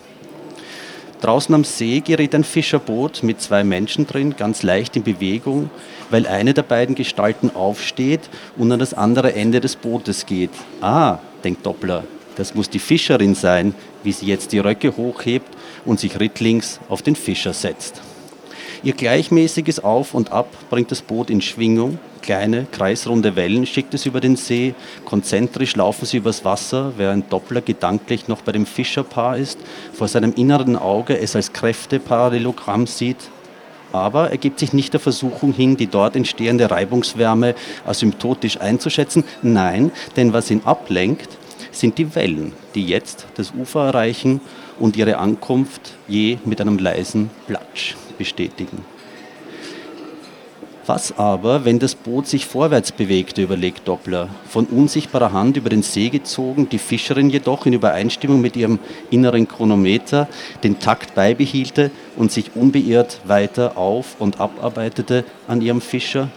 Draußen 1.21 1.53
am 1.53 1.63
See 1.63 1.99
gerät 1.99 2.33
ein 2.33 2.43
Fischerboot 2.43 3.21
mit 3.21 3.39
zwei 3.41 3.63
Menschen 3.63 4.07
drin, 4.07 4.35
ganz 4.35 4.63
leicht 4.63 4.95
in 4.95 5.03
Bewegung, 5.03 5.69
weil 6.09 6.25
eine 6.25 6.55
der 6.55 6.63
beiden 6.63 6.95
Gestalten 6.95 7.51
aufsteht 7.55 8.21
und 8.57 8.71
an 8.71 8.79
das 8.79 8.95
andere 8.95 9.35
Ende 9.35 9.59
des 9.59 9.75
Bootes 9.75 10.25
geht. 10.25 10.49
Ah, 10.81 11.19
denkt 11.43 11.63
Doppler, 11.63 12.05
das 12.37 12.55
muss 12.55 12.71
die 12.71 12.79
Fischerin 12.79 13.35
sein, 13.35 13.75
wie 14.03 14.11
sie 14.11 14.25
jetzt 14.25 14.51
die 14.51 14.59
Röcke 14.59 14.97
hochhebt 14.97 15.47
und 15.85 15.99
sich 15.99 16.19
rittlings 16.19 16.79
auf 16.89 17.03
den 17.03 17.15
Fischer 17.15 17.53
setzt. 17.53 18.01
Ihr 18.83 18.93
gleichmäßiges 18.93 19.83
Auf 19.83 20.15
und 20.15 20.31
Ab 20.31 20.47
bringt 20.71 20.89
das 20.89 21.03
Boot 21.03 21.29
in 21.29 21.39
Schwingung. 21.41 21.99
Kleine, 22.23 22.65
kreisrunde 22.71 23.35
Wellen 23.35 23.67
schickt 23.67 23.93
es 23.93 24.07
über 24.07 24.21
den 24.21 24.35
See. 24.35 24.73
Konzentrisch 25.05 25.75
laufen 25.75 26.07
sie 26.07 26.17
übers 26.17 26.43
Wasser, 26.45 26.93
während 26.97 27.31
Doppler 27.31 27.61
gedanklich 27.61 28.27
noch 28.27 28.41
bei 28.41 28.51
dem 28.51 28.65
Fischerpaar 28.65 29.37
ist, 29.37 29.59
vor 29.93 30.07
seinem 30.07 30.33
inneren 30.33 30.75
Auge 30.75 31.15
es 31.15 31.35
als 31.35 31.53
Kräfteparallelogramm 31.53 32.87
sieht. 32.87 33.29
Aber 33.91 34.31
er 34.31 34.37
gibt 34.37 34.57
sich 34.57 34.73
nicht 34.73 34.93
der 34.93 34.99
Versuchung 34.99 35.53
hin, 35.53 35.77
die 35.77 35.87
dort 35.87 36.15
entstehende 36.15 36.71
Reibungswärme 36.71 37.53
asymptotisch 37.85 38.59
einzuschätzen. 38.61 39.25
Nein, 39.43 39.91
denn 40.15 40.33
was 40.33 40.49
ihn 40.49 40.61
ablenkt, 40.65 41.29
sind 41.71 41.99
die 41.99 42.15
Wellen, 42.15 42.53
die 42.73 42.87
jetzt 42.87 43.27
das 43.35 43.53
Ufer 43.55 43.85
erreichen 43.85 44.41
und 44.79 44.97
ihre 44.97 45.17
Ankunft 45.17 45.93
je 46.07 46.39
mit 46.45 46.59
einem 46.59 46.79
leisen 46.79 47.29
Platsch 47.45 47.95
bestätigen. 48.21 48.85
Was 50.85 51.17
aber, 51.17 51.65
wenn 51.65 51.79
das 51.79 51.95
Boot 51.95 52.27
sich 52.27 52.45
vorwärts 52.45 52.91
bewegte, 52.91 53.41
überlegt 53.41 53.87
Doppler, 53.87 54.29
von 54.47 54.65
unsichtbarer 54.65 55.31
Hand 55.31 55.57
über 55.57 55.69
den 55.69 55.81
See 55.81 56.09
gezogen, 56.09 56.69
die 56.69 56.77
Fischerin 56.77 57.31
jedoch 57.31 57.65
in 57.65 57.73
Übereinstimmung 57.73 58.39
mit 58.39 58.55
ihrem 58.55 58.77
inneren 59.09 59.47
Chronometer 59.47 60.27
den 60.63 60.77
Takt 60.79 61.15
beibehielte 61.15 61.89
und 62.15 62.31
sich 62.31 62.55
unbeirrt 62.55 63.21
weiter 63.25 63.75
auf 63.75 64.17
und 64.19 64.39
abarbeitete 64.39 65.23
an 65.47 65.61
ihrem 65.61 65.81
Fischer? 65.81 66.29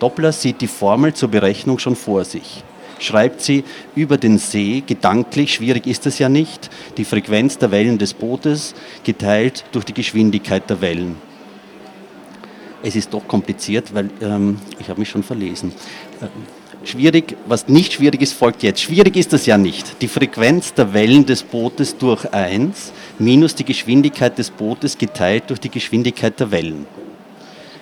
Doppler 0.00 0.32
sieht 0.32 0.60
die 0.60 0.66
Formel 0.66 1.14
zur 1.14 1.30
Berechnung 1.30 1.78
schon 1.78 1.96
vor 1.96 2.26
sich 2.26 2.62
schreibt 2.98 3.40
sie 3.40 3.64
über 3.94 4.16
den 4.18 4.38
See, 4.38 4.82
gedanklich, 4.86 5.54
schwierig 5.54 5.86
ist 5.86 6.06
es 6.06 6.18
ja 6.18 6.28
nicht, 6.28 6.70
die 6.96 7.04
Frequenz 7.04 7.58
der 7.58 7.70
Wellen 7.70 7.98
des 7.98 8.14
Bootes 8.14 8.74
geteilt 9.04 9.64
durch 9.72 9.84
die 9.84 9.94
Geschwindigkeit 9.94 10.68
der 10.68 10.80
Wellen. 10.80 11.16
Es 12.82 12.94
ist 12.94 13.12
doch 13.12 13.26
kompliziert, 13.26 13.94
weil 13.94 14.10
ähm, 14.20 14.58
ich 14.78 14.88
habe 14.88 15.00
mich 15.00 15.08
schon 15.08 15.22
verlesen. 15.22 15.72
Äh, 16.20 16.26
schwierig, 16.86 17.36
was 17.46 17.68
nicht 17.68 17.94
schwierig 17.94 18.22
ist, 18.22 18.34
folgt 18.34 18.62
jetzt. 18.62 18.80
Schwierig 18.80 19.16
ist 19.16 19.32
es 19.32 19.46
ja 19.46 19.58
nicht. 19.58 20.00
Die 20.02 20.08
Frequenz 20.08 20.72
der 20.74 20.92
Wellen 20.92 21.26
des 21.26 21.42
Bootes 21.42 21.96
durch 21.96 22.32
1 22.32 22.92
minus 23.18 23.54
die 23.54 23.64
Geschwindigkeit 23.64 24.38
des 24.38 24.50
Bootes 24.50 24.98
geteilt 24.98 25.44
durch 25.48 25.58
die 25.58 25.70
Geschwindigkeit 25.70 26.38
der 26.38 26.50
Wellen. 26.50 26.86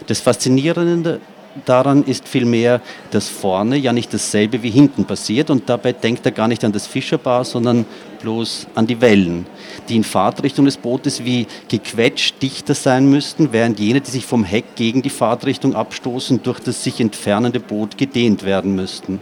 Das 0.06 0.20
Faszinierende 0.20 1.20
daran 1.64 2.04
ist 2.04 2.28
vielmehr, 2.28 2.80
dass 3.10 3.28
vorne 3.28 3.76
ja 3.76 3.92
nicht 3.92 4.12
dasselbe 4.12 4.62
wie 4.62 4.70
hinten 4.70 5.04
passiert 5.04 5.50
und 5.50 5.68
dabei 5.68 5.92
denkt 5.92 6.26
er 6.26 6.32
gar 6.32 6.48
nicht 6.48 6.64
an 6.64 6.72
das 6.72 6.86
Fischerbar, 6.86 7.44
sondern 7.44 7.86
bloß 8.20 8.66
an 8.74 8.86
die 8.86 9.00
Wellen, 9.00 9.46
die 9.88 9.96
in 9.96 10.04
Fahrtrichtung 10.04 10.64
des 10.64 10.76
Bootes 10.76 11.24
wie 11.24 11.46
gequetscht 11.68 12.42
dichter 12.42 12.74
sein 12.74 13.08
müssten, 13.08 13.52
während 13.52 13.78
jene, 13.78 14.00
die 14.00 14.10
sich 14.10 14.26
vom 14.26 14.44
Heck 14.44 14.76
gegen 14.76 15.02
die 15.02 15.10
Fahrtrichtung 15.10 15.74
abstoßen, 15.74 16.42
durch 16.42 16.60
das 16.60 16.82
sich 16.82 17.00
entfernende 17.00 17.60
Boot 17.60 17.98
gedehnt 17.98 18.44
werden 18.44 18.74
müssten. 18.74 19.20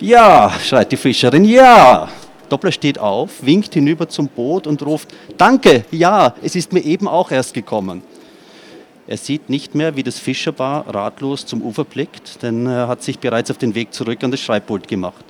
Ja, 0.00 0.52
schreit 0.64 0.92
die 0.92 0.96
Fischerin, 0.96 1.44
ja! 1.44 2.08
Doppler 2.48 2.72
steht 2.72 2.98
auf, 2.98 3.30
winkt 3.42 3.74
hinüber 3.74 4.08
zum 4.08 4.26
Boot 4.26 4.66
und 4.66 4.84
ruft, 4.84 5.08
Danke, 5.38 5.84
ja, 5.92 6.34
es 6.42 6.56
ist 6.56 6.72
mir 6.72 6.80
eben 6.80 7.06
auch 7.06 7.30
erst 7.30 7.54
gekommen. 7.54 8.02
Er 9.10 9.16
sieht 9.16 9.50
nicht 9.50 9.74
mehr, 9.74 9.96
wie 9.96 10.04
das 10.04 10.20
Fischerbar 10.20 10.86
ratlos 10.86 11.44
zum 11.44 11.62
Ufer 11.62 11.82
blickt, 11.82 12.44
denn 12.44 12.66
er 12.66 12.86
hat 12.86 13.02
sich 13.02 13.18
bereits 13.18 13.50
auf 13.50 13.58
den 13.58 13.74
Weg 13.74 13.92
zurück 13.92 14.22
an 14.22 14.30
das 14.30 14.38
Schreibpult 14.38 14.86
gemacht. 14.86 15.24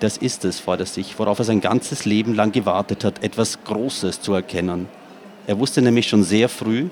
Das 0.00 0.18
ist 0.18 0.44
es 0.44 0.60
vor 0.60 0.76
der 0.76 0.84
sich, 0.84 1.18
worauf 1.18 1.38
er 1.38 1.46
sein 1.46 1.62
ganzes 1.62 2.04
Leben 2.04 2.34
lang 2.34 2.52
gewartet 2.52 3.02
hat, 3.02 3.24
etwas 3.24 3.64
Großes 3.64 4.20
zu 4.20 4.34
erkennen. 4.34 4.86
Er 5.46 5.58
wusste 5.58 5.80
nämlich 5.80 6.06
schon 6.06 6.24
sehr 6.24 6.50
früh, 6.50 6.88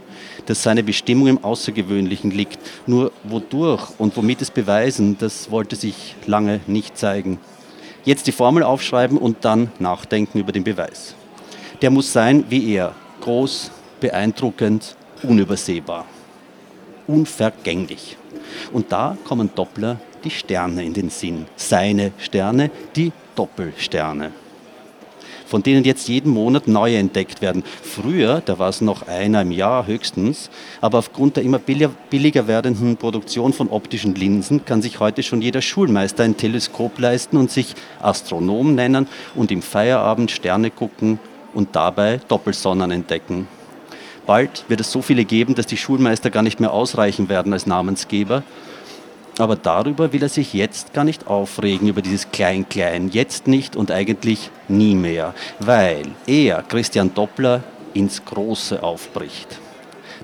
dass 0.47 0.63
seine 0.63 0.83
Bestimmung 0.83 1.27
im 1.27 1.45
Außergewöhnlichen 1.45 2.31
liegt. 2.31 2.59
Nur 2.87 3.13
wodurch 3.25 3.91
und 3.99 4.17
womit 4.17 4.41
es 4.41 4.51
beweisen, 4.51 5.19
das 5.19 5.51
wollte 5.51 5.77
sich 5.77 6.17
lange 6.25 6.61
nicht 6.67 6.97
zeigen. 6.97 7.39
Jetzt 8.07 8.27
die 8.27 8.33
Formel 8.33 8.63
aufschreiben 8.63 9.19
und 9.19 9.45
dann 9.45 9.71
nachdenken 9.79 10.39
über 10.39 10.53
den 10.53 10.65
Beweis. 10.65 11.15
Der 11.83 11.91
muss 11.91 12.15
sein 12.15 12.47
wie 12.49 12.73
er, 12.73 12.95
groß, 13.21 13.71
beeindruckend, 14.01 14.97
unübersehbar, 15.25 16.07
unvergänglich. 17.07 18.17
Und 18.73 18.93
da 18.93 19.17
kommen 19.25 19.51
Doppler 19.55 19.99
die 20.25 20.31
Sterne 20.31 20.85
in 20.85 20.93
den 20.93 21.11
Sinn. 21.11 21.47
Seine 21.57 22.13
Sterne, 22.19 22.71
die 22.95 23.13
Doppelsterne, 23.35 24.33
von 25.47 25.63
denen 25.63 25.85
jetzt 25.85 26.09
jeden 26.09 26.33
Monat 26.33 26.69
neue 26.69 26.99
entdeckt 26.99 27.43
werden. 27.43 27.63
Früher, 27.83 28.41
da 28.45 28.59
war 28.59 28.69
es 28.69 28.81
noch 28.81 29.07
einer 29.07 29.43
im 29.43 29.51
Jahr 29.51 29.87
höchstens, 29.87 30.51
aber 30.81 30.99
aufgrund 30.99 31.37
der 31.37 31.45
immer 31.45 31.59
billiger 31.59 32.47
werdenden 32.47 32.97
Produktion 32.97 33.53
von 33.53 33.69
optischen 33.69 34.15
Linsen 34.15 34.65
kann 34.65 34.83
sich 34.83 35.01
heute 35.01 35.23
schon 35.23 35.43
jeder 35.43 35.63
Schulmeister 35.63 36.25
ein 36.25 36.37
Teleskop 36.37 36.99
leisten 36.99 37.37
und 37.37 37.51
sich 37.51 37.75
Astronom 38.01 38.75
nennen 38.75 39.09
und 39.35 39.51
im 39.51 39.63
Feierabend 39.63 40.31
Sterne 40.31 40.71
gucken 40.71 41.19
und 41.55 41.75
dabei 41.75 42.21
Doppelsonnen 42.29 42.91
entdecken. 42.91 43.49
Bald 44.27 44.65
wird 44.69 44.81
es 44.81 44.93
so 44.93 45.03
viele 45.03 45.25
geben, 45.25 45.55
dass 45.55 45.67
die 45.67 45.77
Schulmeister 45.77 46.31
gar 46.31 46.43
nicht 46.43 46.61
mehr 46.61 46.73
ausreichen 46.73 47.29
werden 47.29 47.53
als 47.53 47.67
Namensgeber. 47.67 48.43
Aber 49.39 49.57
darüber 49.57 50.13
will 50.13 50.23
er 50.23 50.29
sich 50.29 50.53
jetzt 50.53 50.93
gar 50.93 51.05
nicht 51.05 51.27
aufregen, 51.27 51.89
über 51.89 52.03
dieses 52.03 52.31
Klein-Klein. 52.31 53.09
Jetzt 53.09 53.47
nicht 53.47 53.77
und 53.77 53.91
eigentlich 53.91 54.51
nie 54.69 54.95
mehr, 54.95 55.35
weil 55.59 56.07
er, 56.27 56.63
Christian 56.63 57.15
Doppler, 57.15 57.63
ins 57.95 58.25
Große 58.25 58.83
aufbricht. 58.83 59.59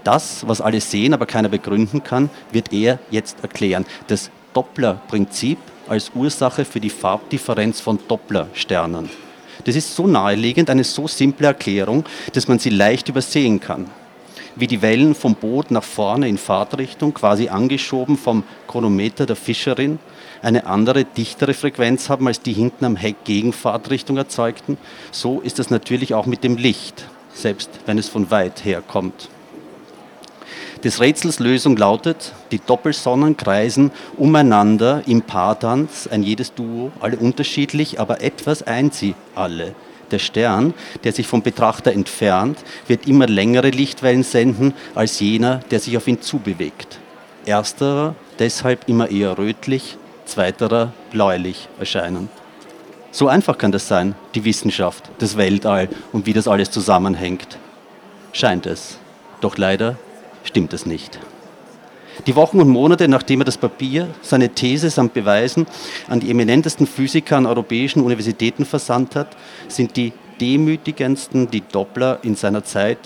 Das, 0.05 0.47
was 0.47 0.61
alle 0.61 0.81
sehen, 0.81 1.15
aber 1.15 1.27
keiner 1.27 1.49
begründen 1.49 2.03
kann, 2.03 2.31
wird 2.53 2.73
er 2.73 2.99
jetzt 3.11 3.43
erklären. 3.43 3.85
Das 4.07 4.31
Doppler-Prinzip 4.55 5.59
als 5.89 6.13
Ursache 6.15 6.65
für 6.65 6.81
die 6.81 6.91
Farbdifferenz 6.91 7.81
von 7.81 7.99
Doppler-Sternen. 8.09 9.11
Das 9.65 9.77
ist 9.77 9.95
so 9.95 10.07
naheliegend, 10.07 10.71
eine 10.71 10.85
so 10.85 11.09
simple 11.09 11.47
Erklärung, 11.47 12.05
dass 12.33 12.49
man 12.49 12.59
sie 12.59 12.71
leicht 12.71 13.09
übersehen 13.09 13.61
kann. 13.61 13.91
Wie 14.57 14.67
die 14.67 14.83
Wellen 14.83 15.15
vom 15.15 15.35
Boot 15.35 15.71
nach 15.71 15.85
vorne 15.85 16.29
in 16.29 16.39
Fahrtrichtung, 16.39 17.15
quasi 17.15 17.49
angeschoben 17.49 18.17
vom 18.17 18.43
Chronometer 18.67 19.25
der 19.25 19.37
Fischerin, 19.37 19.99
eine 20.43 20.67
andere, 20.67 21.05
dichtere 21.05 21.55
Frequenz 21.55 22.09
haben 22.09 22.27
als 22.27 22.41
die 22.41 22.53
hinten 22.53 22.85
am 22.85 22.97
Heck 22.97 23.25
gegen 23.25 23.53
Fahrtrichtung 23.53 24.17
erzeugten, 24.17 24.79
so 25.11 25.41
ist 25.41 25.59
es 25.59 25.71
natürlich 25.71 26.15
auch 26.15 26.27
mit 26.27 26.45
dem 26.45 26.57
Licht, 26.57 27.05
selbst 27.35 27.71
wenn 27.87 27.99
es 27.99 28.09
von 28.09 28.31
weit 28.31 28.65
her 28.65 28.83
kommt. 28.87 29.29
Des 30.85 31.01
Rätsels 31.01 31.41
Lösung 31.41 31.77
lautet, 31.77 32.33
die 32.53 32.61
Doppelsonnen 32.61 33.37
kreisen 33.37 33.91
umeinander 34.17 35.03
im 35.07 35.23
Paartanz, 35.23 36.07
ein 36.07 36.23
jedes 36.23 36.55
Duo, 36.55 36.93
alle 37.01 37.17
unterschiedlich, 37.17 37.99
aber 37.99 38.23
etwas 38.23 38.63
eint 38.63 38.95
sie 38.95 39.17
alle. 39.35 39.75
Der 40.13 40.21
Stern, 40.21 40.75
der 41.03 41.13
sich 41.13 41.27
vom 41.27 41.43
Betrachter 41.43 41.93
entfernt, 41.93 42.59
wird 42.87 43.09
immer 43.09 43.27
längere 43.27 43.71
Lichtwellen 43.71 44.23
senden 44.23 44.73
als 44.95 45.19
jener, 45.19 45.61
der 45.73 45.81
sich 45.81 45.97
auf 45.97 46.07
ihn 46.07 46.23
zubewegt. 46.23 47.01
Ersterer 47.45 48.15
deshalb 48.39 48.89
immer 48.89 49.11
eher 49.11 49.37
rötlich, 49.37 49.99
zweiterer 50.27 50.93
bläulich 51.11 51.69
erscheinen. 51.81 52.29
So 53.11 53.27
einfach 53.27 53.59
kann 53.59 53.73
das 53.73 53.89
sein, 53.89 54.15
die 54.37 54.45
Wissenschaft, 54.45 55.11
das 55.19 55.37
Weltall 55.37 55.89
und 56.13 56.27
wie 56.27 56.35
das 56.35 56.47
alles 56.47 56.71
zusammenhängt. 56.71 57.59
Scheint 58.33 58.67
es. 58.67 58.99
Doch 59.41 59.57
leider 59.57 59.97
stimmt 60.49 60.73
es 60.73 60.87
nicht. 60.87 61.21
Die 62.27 62.35
Wochen 62.35 62.61
und 62.61 62.69
Monate, 62.69 63.07
nachdem 63.07 63.43
er 63.43 63.45
das 63.45 63.59
Papier, 63.59 64.09
seine 64.23 64.49
These 64.49 64.91
samt 64.91 65.15
Beweisen 65.15 65.67
an 66.09 66.19
die 66.19 66.31
eminentesten 66.31 66.87
Physiker 66.87 67.37
an 67.37 67.47
europäischen 67.47 68.03
Universitäten 68.03 68.65
versandt 68.65 69.15
hat, 69.15 69.37
sind 69.69 69.97
die 69.97 70.13
demütigendsten, 70.41 71.51
die 71.51 71.61
Doppler 71.61 72.19
in 72.23 72.35
seiner 72.35 72.65
Zeit 72.65 72.99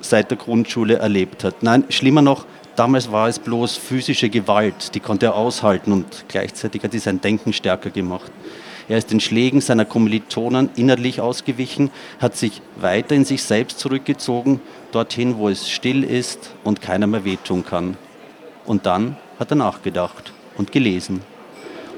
seit 0.00 0.30
der 0.30 0.38
Grundschule 0.38 0.96
erlebt 0.96 1.44
hat. 1.44 1.62
Nein, 1.62 1.84
schlimmer 1.90 2.22
noch, 2.22 2.46
damals 2.76 3.10
war 3.12 3.28
es 3.28 3.38
bloß 3.38 3.76
physische 3.76 4.30
Gewalt, 4.30 4.94
die 4.94 5.00
konnte 5.00 5.26
er 5.26 5.34
aushalten 5.34 5.92
und 5.92 6.24
gleichzeitig 6.28 6.82
hat 6.84 6.92
sie 6.92 7.00
sein 7.00 7.20
Denken 7.20 7.52
stärker 7.52 7.90
gemacht. 7.90 8.30
Er 8.88 8.98
ist 8.98 9.10
den 9.10 9.20
Schlägen 9.20 9.60
seiner 9.60 9.84
Kommilitonen 9.84 10.70
innerlich 10.76 11.20
ausgewichen, 11.20 11.90
hat 12.20 12.36
sich 12.36 12.62
weiter 12.76 13.14
in 13.14 13.24
sich 13.24 13.42
selbst 13.42 13.80
zurückgezogen, 13.80 14.60
dorthin, 14.92 15.38
wo 15.38 15.48
es 15.48 15.68
still 15.68 16.04
ist 16.04 16.52
und 16.62 16.80
keiner 16.80 17.08
mehr 17.08 17.24
wehtun 17.24 17.64
kann. 17.64 17.96
Und 18.64 18.86
dann 18.86 19.16
hat 19.38 19.50
er 19.50 19.56
nachgedacht 19.56 20.32
und 20.56 20.70
gelesen. 20.70 21.22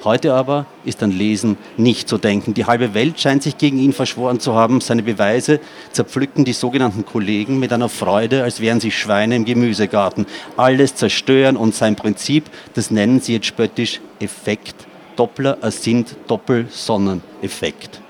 Heute 0.05 0.33
aber 0.33 0.67
ist 0.85 1.03
an 1.03 1.11
Lesen 1.11 1.59
nicht 1.77 2.09
zu 2.09 2.19
denken. 2.19 2.55
Die 2.55 2.65
halbe 2.65 2.95
Welt 2.95 3.21
scheint 3.21 3.43
sich 3.43 3.59
gegen 3.59 3.79
ihn 3.79 3.93
verschworen 3.93 4.39
zu 4.39 4.55
haben. 4.55 4.81
Seine 4.81 5.03
Beweise 5.03 5.61
zerpflücken 5.93 6.45
die 6.45 6.53
sogenannten 6.53 7.05
Kollegen 7.05 7.59
mit 7.59 7.73
einer 7.73 7.89
Freude, 7.89 8.45
als 8.45 8.61
wären 8.61 8.81
sie 8.81 8.93
Schweine 8.93 9.35
im 9.37 9.45
Gemüsegarten. 9.45 10.27
Alles 10.57 10.95
zerstören 10.95 11.57
und 11.57 11.75
sein 11.75 11.97
Prinzip, 11.97 12.45
das 12.75 12.91
nennen 12.91 13.21
sie 13.21 13.35
jetzt 13.35 13.47
spöttisch 13.47 14.01
Effekt. 14.21 14.88
Doppler 15.19 15.59
sind 15.71 16.15
Doppelsonneneffekt. 16.29 18.01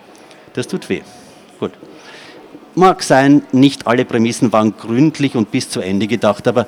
Das 0.53 0.69
tut 0.69 0.89
weh. 0.91 1.01
Gut. 1.59 1.73
Mag 2.75 3.03
sein, 3.03 3.43
nicht 3.51 3.87
alle 3.87 4.05
Prämissen 4.05 4.53
waren 4.53 4.77
gründlich 4.77 5.35
und 5.35 5.51
bis 5.51 5.71
zu 5.71 5.81
Ende 5.81 6.07
gedacht, 6.07 6.47
aber 6.47 6.67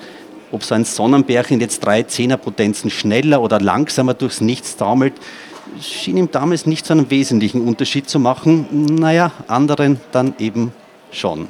ob 0.51 0.65
so 0.65 0.75
ein 0.75 0.85
Sonnenbärchen 0.85 1.61
jetzt 1.61 1.85
drei 1.85 2.03
Zehnerpotenzen 2.05 2.91
schneller 2.91 3.43
oder 3.43 3.61
langsamer 3.61 4.15
durchs 4.15 4.41
Nichts 4.41 4.77
taumelt, 4.77 5.13
schien 5.81 6.17
ihm 6.17 6.31
damals 6.31 6.67
nicht 6.67 6.87
so 6.87 6.95
einen 6.95 7.11
wesentlichen 7.11 7.61
Unterschied 7.61 8.09
zu 8.09 8.19
machen. 8.19 8.67
Naja, 8.97 9.33
anderen 9.47 10.01
dann 10.11 10.35
eben 10.39 10.73
schon. 11.13 11.49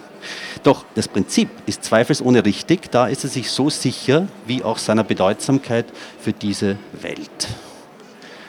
Doch 0.64 0.84
das 0.94 1.08
Prinzip 1.08 1.48
ist 1.66 1.84
zweifelsohne 1.84 2.44
richtig, 2.44 2.90
da 2.90 3.06
ist 3.06 3.24
er 3.24 3.30
sich 3.30 3.50
so 3.50 3.70
sicher 3.70 4.26
wie 4.46 4.62
auch 4.62 4.78
seiner 4.78 5.04
Bedeutsamkeit 5.04 5.86
für 6.20 6.32
diese 6.32 6.76
Welt. 7.00 7.48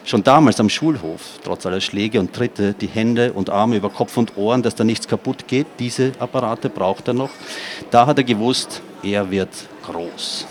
Schon 0.04 0.24
damals 0.24 0.60
am 0.60 0.70
Schulhof, 0.70 1.22
trotz 1.44 1.66
aller 1.66 1.80
Schläge 1.80 2.20
und 2.20 2.34
Tritte, 2.34 2.74
die 2.74 2.88
Hände 2.88 3.34
und 3.34 3.50
Arme 3.50 3.76
über 3.76 3.90
Kopf 3.90 4.18
und 4.18 4.36
Ohren, 4.36 4.64
dass 4.64 4.74
da 4.76 4.84
nichts 4.84 5.08
kaputt 5.08 5.48
geht, 5.48 5.68
diese 5.80 6.14
Apparate 6.18 6.70
braucht 6.70 7.08
er 7.08 7.14
noch. 7.14 7.30
Da 7.92 8.08
hat 8.08 8.18
er 8.18 8.24
gewusst, 8.24 8.82
er 9.04 9.30
wird 9.30 9.50
groß. 9.84 10.48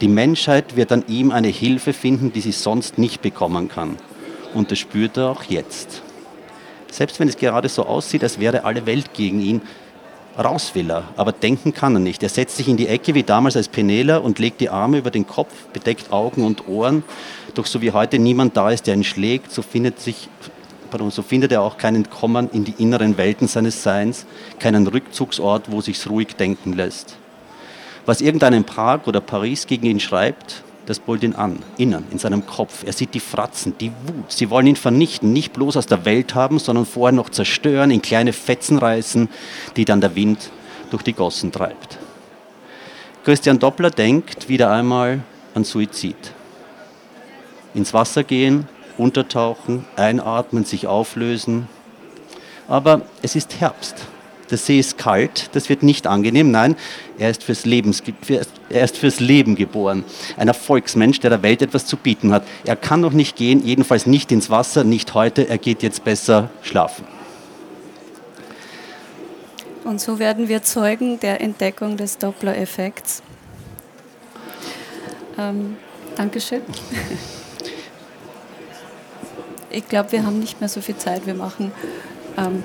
Die 0.00 0.08
Menschheit 0.08 0.76
wird 0.76 0.90
an 0.92 1.04
ihm 1.06 1.30
eine 1.30 1.48
Hilfe 1.48 1.92
finden, 1.92 2.32
die 2.32 2.40
sie 2.40 2.52
sonst 2.52 2.98
nicht 2.98 3.22
bekommen 3.22 3.68
kann. 3.68 3.96
Und 4.54 4.72
das 4.72 4.78
spürt 4.80 5.16
er 5.16 5.30
auch 5.30 5.44
jetzt. 5.44 6.02
Selbst 6.90 7.20
wenn 7.20 7.28
es 7.28 7.36
gerade 7.36 7.68
so 7.68 7.86
aussieht, 7.86 8.24
als 8.24 8.40
wäre 8.40 8.64
alle 8.64 8.86
Welt 8.86 9.14
gegen 9.14 9.40
ihn, 9.40 9.62
raus 10.38 10.74
will 10.74 10.90
er, 10.90 11.04
aber 11.16 11.32
denken 11.32 11.74
kann 11.74 11.94
er 11.94 12.00
nicht. 12.00 12.22
Er 12.22 12.28
setzt 12.28 12.56
sich 12.56 12.68
in 12.68 12.76
die 12.76 12.88
Ecke 12.88 13.14
wie 13.14 13.22
damals 13.22 13.56
als 13.56 13.68
Penela 13.68 14.18
und 14.18 14.38
legt 14.38 14.60
die 14.60 14.70
Arme 14.70 14.98
über 14.98 15.10
den 15.10 15.26
Kopf, 15.26 15.52
bedeckt 15.72 16.12
Augen 16.12 16.44
und 16.44 16.68
Ohren. 16.68 17.02
Doch 17.54 17.66
so 17.66 17.82
wie 17.82 17.92
heute 17.92 18.18
niemand 18.18 18.56
da 18.56 18.70
ist, 18.70 18.86
der 18.86 18.94
ihn 18.94 19.04
schlägt, 19.04 19.52
so 19.52 19.62
findet, 19.62 20.00
sich, 20.00 20.28
pardon, 20.90 21.10
so 21.10 21.22
findet 21.22 21.52
er 21.52 21.62
auch 21.62 21.78
kein 21.78 21.96
Entkommen 21.96 22.48
in 22.52 22.64
die 22.64 22.74
inneren 22.78 23.16
Welten 23.16 23.48
seines 23.48 23.82
Seins, 23.82 24.26
keinen 24.58 24.86
Rückzugsort, 24.86 25.70
wo 25.70 25.80
sich's 25.80 26.08
ruhig 26.08 26.36
denken 26.36 26.72
lässt. 26.72 27.16
Was 28.06 28.20
irgendein 28.20 28.54
in 28.54 28.64
Prag 28.64 29.06
oder 29.06 29.20
Paris 29.20 29.66
gegen 29.66 29.86
ihn 29.86 30.00
schreibt, 30.00 30.62
das 30.90 31.00
ihn 31.22 31.36
an, 31.36 31.60
innen, 31.78 32.04
in 32.10 32.18
seinem 32.18 32.46
Kopf. 32.46 32.82
Er 32.84 32.92
sieht 32.92 33.14
die 33.14 33.20
Fratzen, 33.20 33.74
die 33.78 33.90
Wut. 33.90 34.32
Sie 34.32 34.50
wollen 34.50 34.66
ihn 34.66 34.76
vernichten, 34.76 35.32
nicht 35.32 35.52
bloß 35.52 35.76
aus 35.76 35.86
der 35.86 36.04
Welt 36.04 36.34
haben, 36.34 36.58
sondern 36.58 36.84
vorher 36.84 37.12
noch 37.12 37.30
zerstören, 37.30 37.92
in 37.92 38.02
kleine 38.02 38.32
Fetzen 38.32 38.76
reißen, 38.76 39.28
die 39.76 39.84
dann 39.84 40.00
der 40.00 40.16
Wind 40.16 40.50
durch 40.90 41.04
die 41.04 41.12
Gossen 41.12 41.52
treibt. 41.52 41.98
Christian 43.24 43.60
Doppler 43.60 43.90
denkt 43.90 44.48
wieder 44.48 44.72
einmal 44.72 45.20
an 45.54 45.62
Suizid. 45.62 46.16
Ins 47.72 47.94
Wasser 47.94 48.24
gehen, 48.24 48.66
untertauchen, 48.98 49.84
einatmen, 49.94 50.64
sich 50.64 50.88
auflösen. 50.88 51.68
Aber 52.66 53.02
es 53.22 53.36
ist 53.36 53.60
Herbst. 53.60 54.06
Der 54.50 54.58
See 54.58 54.78
ist 54.78 54.98
kalt, 54.98 55.50
das 55.52 55.68
wird 55.68 55.82
nicht 55.82 56.06
angenehm. 56.06 56.50
Nein, 56.50 56.76
er 57.18 57.30
ist 57.30 57.44
fürs, 57.44 57.64
Lebens, 57.64 58.02
er 58.68 58.84
ist 58.84 58.96
fürs 58.96 59.20
Leben 59.20 59.54
geboren. 59.54 60.04
Ein 60.36 60.48
Erfolgsmensch, 60.48 61.20
der 61.20 61.30
der 61.30 61.42
Welt 61.42 61.62
etwas 61.62 61.86
zu 61.86 61.96
bieten 61.96 62.32
hat. 62.32 62.42
Er 62.64 62.76
kann 62.76 63.00
noch 63.00 63.12
nicht 63.12 63.36
gehen, 63.36 63.64
jedenfalls 63.64 64.06
nicht 64.06 64.32
ins 64.32 64.50
Wasser, 64.50 64.82
nicht 64.82 65.14
heute. 65.14 65.48
Er 65.48 65.58
geht 65.58 65.82
jetzt 65.82 66.02
besser 66.04 66.50
schlafen. 66.62 67.04
Und 69.84 70.00
so 70.00 70.18
werden 70.18 70.48
wir 70.48 70.62
Zeugen 70.62 71.20
der 71.20 71.40
Entdeckung 71.40 71.96
des 71.96 72.18
Doppler-Effekts. 72.18 73.22
Ähm, 75.38 75.76
Dankeschön. 76.16 76.62
Ich 79.72 79.88
glaube, 79.88 80.10
wir 80.10 80.26
haben 80.26 80.40
nicht 80.40 80.58
mehr 80.58 80.68
so 80.68 80.80
viel 80.80 80.96
Zeit. 80.96 81.26
Wir 81.26 81.34
machen 81.34 81.70
ähm, 82.36 82.64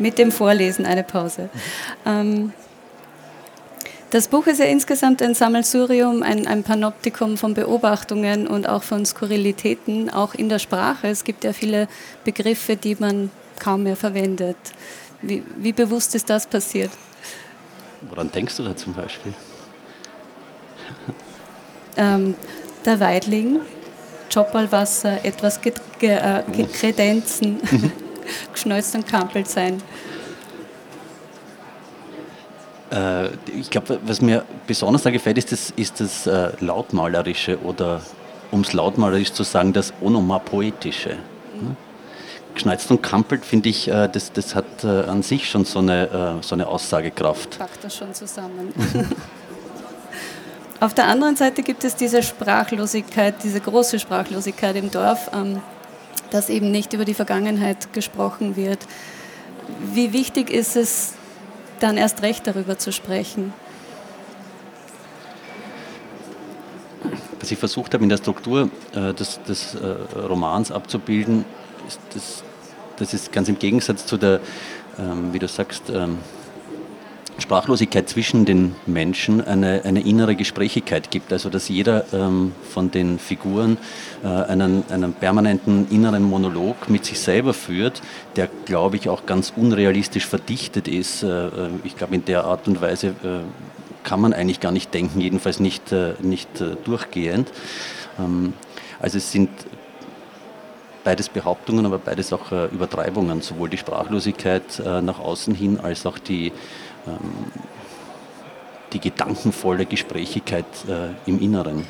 mit 0.00 0.18
dem 0.18 0.32
Vorlesen 0.32 0.86
eine 0.86 1.04
Pause. 1.04 1.50
Ähm, 2.04 2.52
das 4.10 4.26
Buch 4.26 4.48
ist 4.48 4.58
ja 4.58 4.64
insgesamt 4.64 5.22
ein 5.22 5.34
Sammelsurium, 5.34 6.24
ein, 6.24 6.48
ein, 6.48 6.64
Panoptikum 6.64 7.36
von 7.36 7.54
Beobachtungen 7.54 8.48
und 8.48 8.68
auch 8.68 8.82
von 8.82 9.06
Skurrilitäten, 9.06 10.10
auch 10.10 10.34
in 10.34 10.48
der 10.48 10.58
Sprache. 10.58 11.06
Es 11.06 11.22
gibt 11.22 11.44
ja 11.44 11.52
viele 11.52 11.86
Begriffe, 12.24 12.74
die 12.74 12.96
man 12.98 13.30
kaum 13.60 13.84
mehr 13.84 13.94
verwendet. 13.94 14.56
Wie, 15.22 15.44
wie 15.56 15.72
bewusst 15.72 16.16
ist 16.16 16.28
das 16.28 16.48
passiert? 16.48 16.90
Woran 18.00 18.32
denkst 18.32 18.56
du 18.56 18.64
da 18.64 18.74
zum 18.74 18.94
Beispiel? 18.94 19.32
Ähm, 21.96 22.34
der 22.84 22.98
Weidling, 22.98 23.60
Joppalwasser, 24.30 25.24
etwas 25.24 25.60
Kredenzen. 25.60 27.60
Mhm. 27.70 27.92
geschneuzt 28.52 28.94
und 28.94 29.06
kampelt 29.06 29.48
sein. 29.48 29.74
Äh, 29.74 29.80
ich 33.58 33.70
glaube, 33.70 34.00
was 34.04 34.20
mir 34.20 34.44
besonders 34.66 35.02
da 35.02 35.10
gefällt, 35.10 35.38
ist 35.38 35.52
das, 35.52 35.72
ist 35.76 36.00
das 36.00 36.26
äh, 36.26 36.50
Lautmalerische 36.60 37.60
oder, 37.60 38.00
um 38.50 38.62
es 38.62 38.72
lautmalerisch 38.72 39.32
zu 39.32 39.44
sagen, 39.44 39.72
das 39.72 39.92
Onomapoetische. 40.00 41.16
Mhm. 41.54 41.76
Geschneuzt 42.54 42.90
und 42.90 43.00
kampelt, 43.00 43.44
finde 43.44 43.68
ich, 43.68 43.86
äh, 43.86 44.08
das, 44.08 44.32
das 44.32 44.56
hat 44.56 44.82
äh, 44.82 44.88
an 44.88 45.22
sich 45.22 45.48
schon 45.48 45.64
so 45.64 45.78
eine, 45.78 46.38
äh, 46.40 46.42
so 46.42 46.56
eine 46.56 46.66
Aussagekraft. 46.66 47.58
Packt 47.58 47.84
das 47.84 47.96
schon 47.96 48.12
zusammen. 48.12 48.74
Auf 50.80 50.94
der 50.94 51.06
anderen 51.06 51.36
Seite 51.36 51.62
gibt 51.62 51.84
es 51.84 51.94
diese 51.94 52.22
Sprachlosigkeit, 52.22 53.34
diese 53.44 53.60
große 53.60 53.98
Sprachlosigkeit 54.00 54.74
im 54.76 54.90
Dorf. 54.90 55.30
Ähm, 55.32 55.60
dass 56.30 56.48
eben 56.48 56.70
nicht 56.70 56.92
über 56.92 57.04
die 57.04 57.14
Vergangenheit 57.14 57.92
gesprochen 57.92 58.56
wird. 58.56 58.78
Wie 59.92 60.12
wichtig 60.12 60.50
ist 60.50 60.76
es, 60.76 61.14
dann 61.82 61.96
erst 61.96 62.22
recht 62.22 62.46
darüber 62.46 62.78
zu 62.78 62.92
sprechen? 62.92 63.52
Was 67.40 67.50
ich 67.50 67.58
versucht 67.58 67.94
habe 67.94 68.02
in 68.02 68.10
der 68.10 68.18
Struktur 68.18 68.70
äh, 68.94 69.14
des, 69.14 69.42
des 69.42 69.74
äh, 69.74 70.18
Romans 70.18 70.70
abzubilden, 70.70 71.44
ist 71.88 72.00
das, 72.14 72.42
das 72.96 73.14
ist 73.14 73.32
ganz 73.32 73.48
im 73.48 73.58
Gegensatz 73.58 74.06
zu 74.06 74.16
der, 74.16 74.40
ähm, 74.98 75.32
wie 75.32 75.38
du 75.38 75.48
sagst, 75.48 75.84
ähm, 75.90 76.18
Sprachlosigkeit 77.40 78.08
zwischen 78.08 78.44
den 78.44 78.74
Menschen 78.86 79.40
eine, 79.44 79.82
eine 79.84 80.00
innere 80.00 80.36
Gesprächigkeit 80.36 81.10
gibt. 81.10 81.32
Also 81.32 81.50
dass 81.50 81.68
jeder 81.68 82.04
ähm, 82.12 82.52
von 82.68 82.90
den 82.90 83.18
Figuren 83.18 83.78
äh, 84.22 84.28
einen, 84.28 84.84
einen 84.90 85.12
permanenten 85.12 85.88
inneren 85.90 86.22
Monolog 86.22 86.88
mit 86.88 87.04
sich 87.04 87.18
selber 87.20 87.54
führt, 87.54 88.02
der, 88.36 88.48
glaube 88.64 88.96
ich, 88.96 89.08
auch 89.08 89.26
ganz 89.26 89.52
unrealistisch 89.56 90.26
verdichtet 90.26 90.88
ist. 90.88 91.22
Äh, 91.22 91.46
äh 91.46 91.70
ich 91.84 91.96
glaube, 91.96 92.14
in 92.14 92.24
der 92.24 92.44
Art 92.44 92.68
und 92.68 92.80
Weise 92.80 93.08
äh, 93.08 93.40
kann 94.02 94.20
man 94.20 94.32
eigentlich 94.32 94.60
gar 94.60 94.72
nicht 94.72 94.92
denken, 94.94 95.20
jedenfalls 95.20 95.60
nicht, 95.60 95.92
äh, 95.92 96.14
nicht 96.20 96.60
äh, 96.60 96.76
durchgehend. 96.84 97.50
Ähm, 98.18 98.54
also 98.98 99.18
es 99.18 99.30
sind 99.32 99.50
beides 101.02 101.28
Behauptungen, 101.30 101.86
aber 101.86 101.98
beides 101.98 102.30
auch 102.30 102.52
Übertreibungen, 102.52 103.40
sowohl 103.40 103.70
die 103.70 103.78
Sprachlosigkeit 103.78 104.82
nach 105.02 105.18
außen 105.18 105.54
hin 105.54 105.80
als 105.80 106.04
auch 106.04 106.18
die 106.18 106.52
die 108.92 109.00
gedankenvolle 109.00 109.86
Gesprächigkeit 109.86 110.64
äh, 110.88 111.10
im 111.26 111.40
Inneren. 111.40 111.86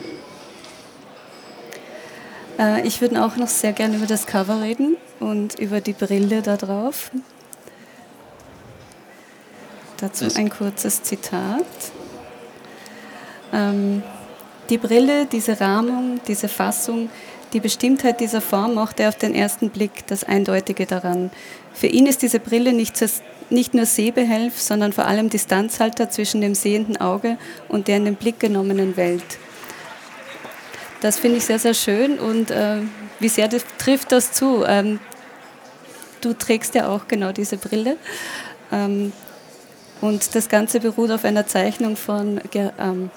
Äh, 2.59 2.87
ich 2.87 3.01
würde 3.01 3.25
auch 3.25 3.37
noch 3.37 3.49
sehr 3.49 3.73
gerne 3.73 3.96
über 3.96 4.07
das 4.07 4.27
Cover 4.27 4.61
reden 4.61 4.96
und 5.18 5.59
über 5.59 5.81
die 5.81 5.94
Brille 5.94 6.42
da 6.42 6.57
drauf. 6.57 7.11
Dazu 9.96 10.27
ein 10.35 10.51
kurzes 10.51 11.03
Zitat. 11.03 11.64
Ähm, 13.53 14.03
die 14.70 14.79
Brille, 14.79 15.27
diese 15.27 15.61
Rahmung, 15.61 16.20
diese 16.27 16.49
Fassung, 16.49 17.11
die 17.53 17.61
Bestimmtheit 17.61 18.21
dieser 18.21 18.41
Form 18.41 18.75
macht 18.75 19.01
er 19.01 19.09
auf 19.09 19.17
den 19.17 19.35
ersten 19.35 19.71
Blick 19.71 20.07
das 20.07 20.25
Eindeutige 20.25 20.87
daran. 20.87 21.31
Für 21.75 21.87
ihn 21.87 22.07
ist 22.07 22.23
diese 22.23 22.41
Brille 22.41 22.73
nicht 22.73 22.97
nicht 23.51 23.75
nur 23.75 23.85
Sehbehelf, 23.85 24.61
sondern 24.61 24.93
vor 24.93 25.07
allem 25.07 25.29
Distanzhalter 25.29 26.09
zwischen 26.09 26.41
dem 26.41 26.55
sehenden 26.55 26.97
Auge 26.99 27.37
und 27.69 27.89
der 27.89 27.97
in 27.97 28.05
den 28.05 28.15
Blick 28.15 28.39
genommenen 28.39 28.97
Welt. 28.97 29.25
Das 31.01 31.19
finde 31.19 31.39
ich 31.39 31.47
sehr, 31.47 31.59
sehr 31.59 31.75
schön 31.75 32.19
und 32.21 32.51
äh, 32.51 32.77
wie 33.19 33.29
sehr 33.29 33.49
das, 33.49 33.65
trifft 33.79 34.13
das 34.13 34.33
zu? 34.33 34.65
Ähm, 34.67 35.01
du 36.21 36.33
trägst 36.33 36.75
ja 36.75 36.89
auch 36.89 37.09
genau 37.09 37.33
diese 37.33 37.57
Brille. 37.57 37.97
Ähm, 38.71 39.13
und 40.01 40.35
das 40.35 40.49
Ganze 40.49 40.81
beruht 40.81 41.11
auf 41.11 41.25
einer 41.25 41.47
Zeichnung 41.47 41.97
von 41.97 42.41
ähm, 42.55 43.11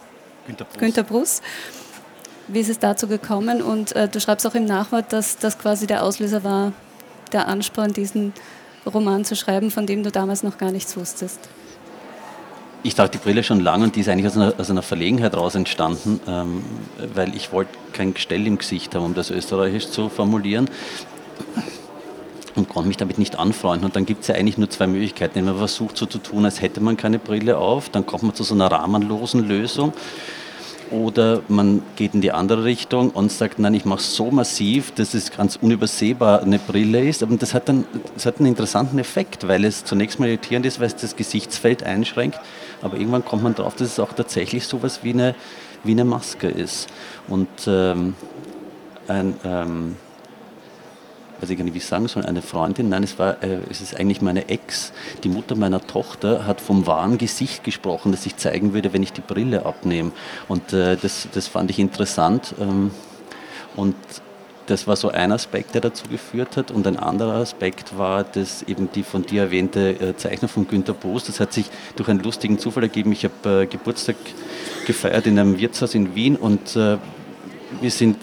Günter 0.48 0.66
Brus. 0.66 0.80
Günter 0.80 1.04
Brus. 1.04 1.42
Wie 2.48 2.60
ist 2.60 2.70
es 2.70 2.80
dazu 2.80 3.08
gekommen? 3.08 3.62
Und 3.62 3.96
äh, 3.96 4.08
du 4.08 4.20
schreibst 4.20 4.46
auch 4.46 4.56
im 4.56 4.66
Nachwort, 4.66 5.14
dass 5.14 5.38
das 5.38 5.58
quasi 5.58 5.88
der 5.88 6.04
Auslöser 6.04 6.44
war, 6.44 6.74
der 7.32 7.48
Ansporn, 7.48 7.94
diesen 7.94 8.34
Roman 8.86 9.26
zu 9.26 9.36
schreiben, 9.36 9.72
von 9.72 9.86
dem 9.86 10.04
du 10.04 10.12
damals 10.12 10.44
noch 10.44 10.58
gar 10.58 10.72
nichts 10.72 10.98
wusstest. 10.98 11.40
Ich 12.86 12.96
trage 12.96 13.12
die 13.12 13.18
Brille 13.18 13.44
schon 13.44 13.62
lange 13.62 13.86
und 13.86 13.96
die 13.96 14.02
ist 14.02 14.10
eigentlich 14.10 14.28
aus 14.28 14.36
einer, 14.36 14.54
aus 14.58 14.70
einer 14.70 14.82
Verlegenheit 14.82 15.36
raus 15.36 15.56
entstanden, 15.56 16.20
ähm, 16.28 16.64
weil 17.14 17.34
ich 17.34 17.54
wollte 17.54 17.72
kein 17.94 18.14
Gestell 18.14 18.46
im 18.46 18.58
Gesicht 18.58 18.94
haben, 18.94 19.06
um 19.06 19.14
das 19.14 19.32
österreichisch 19.32 19.90
zu 19.90 20.10
formulieren 20.10 20.70
und 22.56 22.68
konnte 22.68 22.90
mich 22.90 22.98
damit 22.98 23.18
nicht 23.18 23.40
anfreunden. 23.40 23.86
Und 23.86 23.96
dann 23.96 24.06
gibt 24.06 24.22
es 24.22 24.28
ja 24.28 24.36
eigentlich 24.36 24.58
nur 24.58 24.70
zwei 24.70 24.88
Möglichkeiten. 24.88 25.44
Man 25.46 25.58
versucht 25.58 25.98
so 25.98 26.06
zu 26.06 26.18
tun, 26.18 26.44
als 26.44 26.62
hätte 26.62 26.82
man 26.82 26.98
keine 26.98 27.20
Brille 27.20 27.58
auf, 27.58 27.88
dann 27.90 28.06
kommt 28.06 28.24
man 28.24 28.36
zu 28.36 28.44
so 28.44 28.54
einer 28.54 28.68
rahmenlosen 28.68 29.48
Lösung. 29.48 29.94
Oder 30.92 31.42
man 31.48 31.82
geht 31.96 32.14
in 32.14 32.22
die 32.22 32.32
andere 32.32 32.64
Richtung 32.64 33.10
und 33.10 33.32
sagt, 33.32 33.60
nein, 33.60 33.74
ich 33.74 33.86
mache 33.86 34.00
es 34.00 34.16
so 34.16 34.32
massiv, 34.32 34.92
dass 34.92 35.14
es 35.14 35.32
ganz 35.32 35.56
unübersehbar 35.56 36.42
eine 36.42 36.60
Brille 36.60 37.08
ist. 37.08 37.24
Aber 37.24 37.36
das 37.36 37.54
hat, 37.54 37.70
dann, 37.70 37.86
das 38.14 38.26
hat 38.26 38.38
einen 38.38 38.48
interessanten 38.48 39.00
Effekt, 39.00 39.48
weil 39.48 39.66
es 39.66 39.86
zunächst 39.86 40.20
mal 40.20 40.28
irritierend 40.28 40.66
ist, 40.66 40.80
weil 40.80 40.88
es 40.88 40.96
das 40.96 41.16
Gesichtsfeld 41.16 41.84
einschränkt. 41.84 42.40
Aber 42.82 42.98
irgendwann 42.98 43.26
kommt 43.26 43.44
man 43.44 43.56
drauf, 43.56 43.76
dass 43.76 43.88
es 43.88 44.00
auch 44.00 44.14
tatsächlich 44.14 44.68
so 44.68 44.78
etwas 44.78 45.04
wie 45.04 45.14
eine, 45.14 45.36
wie 45.84 45.92
eine 45.92 46.06
Maske 46.06 46.48
ist. 46.48 46.88
Und 47.28 47.50
ähm, 47.68 48.16
ein... 49.08 49.36
Ähm, 49.44 49.96
weiß 51.44 51.50
ich 51.50 51.58
gar 51.58 51.66
nicht, 51.66 51.74
wie 51.74 51.80
ich 51.80 51.86
sagen 51.86 52.08
soll, 52.08 52.26
eine 52.26 52.42
Freundin, 52.42 52.88
nein, 52.88 53.04
es, 53.04 53.20
war, 53.20 53.44
äh, 53.44 53.58
es 53.70 53.82
ist 53.82 54.00
eigentlich 54.00 54.22
meine 54.22 54.48
Ex, 54.48 54.94
die 55.26 55.30
Mutter 55.30 55.56
meiner 55.56 55.86
Tochter, 55.86 56.48
hat 56.48 56.62
vom 56.62 56.88
wahren 56.88 57.18
Gesicht 57.18 57.66
gesprochen, 57.66 58.14
das 58.14 58.26
ich 58.26 58.38
zeigen 58.38 58.74
würde, 58.74 58.94
wenn 58.94 59.04
ich 59.04 59.12
die 59.12 59.22
Brille 59.22 59.66
abnehme. 59.66 60.14
Und 60.48 60.72
äh, 60.72 60.96
das, 60.96 61.28
das 61.34 61.48
fand 61.48 61.70
ich 61.70 61.80
interessant. 61.80 62.56
Ähm, 62.62 62.92
und 63.76 63.96
das 64.68 64.88
war 64.88 64.96
so 64.96 65.10
ein 65.10 65.34
Aspekt, 65.34 65.74
der 65.74 65.82
dazu 65.82 66.08
geführt 66.10 66.56
hat. 66.56 66.72
Und 66.72 66.88
ein 66.88 66.98
anderer 66.98 67.34
Aspekt 67.34 67.98
war 67.98 68.24
das 68.24 68.64
eben 68.64 68.90
die 68.94 69.04
von 69.04 69.24
dir 69.26 69.42
erwähnte 69.42 69.90
äh, 70.00 70.16
Zeichnung 70.16 70.48
von 70.48 70.66
Günter 70.66 70.94
Boos. 70.94 71.26
Das 71.26 71.42
hat 71.42 71.52
sich 71.52 71.66
durch 71.98 72.08
einen 72.08 72.24
lustigen 72.24 72.58
Zufall 72.58 72.84
ergeben. 72.84 73.12
Ich 73.12 73.26
habe 73.26 73.64
äh, 73.64 73.66
Geburtstag 73.66 74.16
gefeiert 74.88 75.28
in 75.28 75.38
einem 75.38 75.60
Wirtshaus 75.60 75.94
in 75.94 76.16
Wien 76.16 76.38
und 76.38 76.78
äh, 76.78 76.98
wir 77.82 77.92
sind 77.92 78.18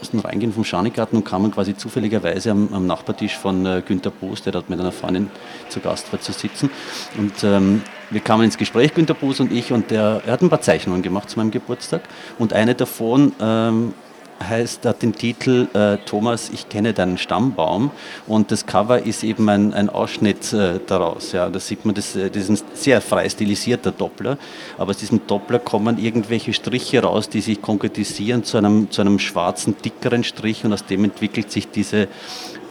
mussten 0.00 0.18
reingehen 0.18 0.52
vom 0.52 0.64
Schanigarten 0.64 1.16
und 1.16 1.24
kamen 1.24 1.50
quasi 1.52 1.76
zufälligerweise 1.76 2.50
am, 2.50 2.68
am 2.72 2.86
Nachbartisch 2.86 3.36
von 3.36 3.64
äh, 3.64 3.82
Günter 3.86 4.10
Boos, 4.10 4.42
der 4.42 4.52
dort 4.52 4.68
mit 4.68 4.80
einer 4.80 4.92
Freundin 4.92 5.30
zu 5.68 5.80
Gast 5.80 6.12
war, 6.12 6.20
zu 6.20 6.32
sitzen. 6.32 6.70
Und 7.16 7.44
ähm, 7.44 7.82
wir 8.10 8.20
kamen 8.20 8.44
ins 8.44 8.58
Gespräch, 8.58 8.94
Günter 8.94 9.14
Boos 9.14 9.40
und 9.40 9.52
ich, 9.52 9.72
und 9.72 9.90
der, 9.90 10.22
er 10.26 10.32
hat 10.32 10.42
ein 10.42 10.50
paar 10.50 10.60
Zeichnungen 10.60 11.02
gemacht 11.02 11.30
zu 11.30 11.38
meinem 11.38 11.50
Geburtstag. 11.50 12.02
Und 12.38 12.52
eine 12.52 12.74
davon 12.74 13.32
ähm, 13.40 13.94
heißt, 14.42 14.86
hat 14.86 15.02
den 15.02 15.14
Titel 15.14 15.68
äh, 15.74 15.98
Thomas, 16.06 16.50
ich 16.50 16.68
kenne 16.68 16.92
deinen 16.92 17.18
Stammbaum 17.18 17.90
und 18.26 18.50
das 18.50 18.66
Cover 18.66 19.04
ist 19.04 19.22
eben 19.22 19.48
ein, 19.48 19.74
ein 19.74 19.90
Ausschnitt 19.90 20.52
äh, 20.52 20.80
daraus. 20.86 21.32
Ja. 21.32 21.48
Da 21.50 21.60
sieht 21.60 21.84
man, 21.84 21.94
das, 21.94 22.16
äh, 22.16 22.30
das 22.30 22.48
ist 22.48 22.50
ein 22.50 22.66
sehr 22.74 23.00
frei 23.00 23.28
stilisierter 23.28 23.92
Doppler, 23.92 24.38
aber 24.78 24.90
aus 24.90 24.98
diesem 24.98 25.26
Doppler 25.26 25.58
kommen 25.58 25.98
irgendwelche 25.98 26.52
Striche 26.52 27.02
raus, 27.02 27.28
die 27.28 27.40
sich 27.40 27.60
konkretisieren 27.60 28.44
zu 28.44 28.58
einem, 28.58 28.90
zu 28.90 29.00
einem 29.02 29.18
schwarzen, 29.18 29.76
dickeren 29.84 30.24
Strich 30.24 30.64
und 30.64 30.72
aus 30.72 30.86
dem 30.86 31.04
entwickelt 31.04 31.50
sich 31.50 31.70
diese, 31.70 32.08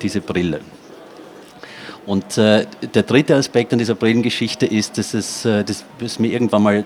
diese 0.01 0.21
Brille. 0.21 0.61
Und 2.05 2.39
äh, 2.39 2.65
der 2.95 3.03
dritte 3.03 3.35
Aspekt 3.35 3.71
an 3.71 3.79
dieser 3.79 3.93
Brillengeschichte 3.93 4.65
ist, 4.65 4.97
dass 4.97 5.13
es 5.13 5.45
äh, 5.45 5.63
dass 5.63 5.85
es 6.01 6.17
mir 6.17 6.31
irgendwann 6.31 6.63
mal 6.63 6.85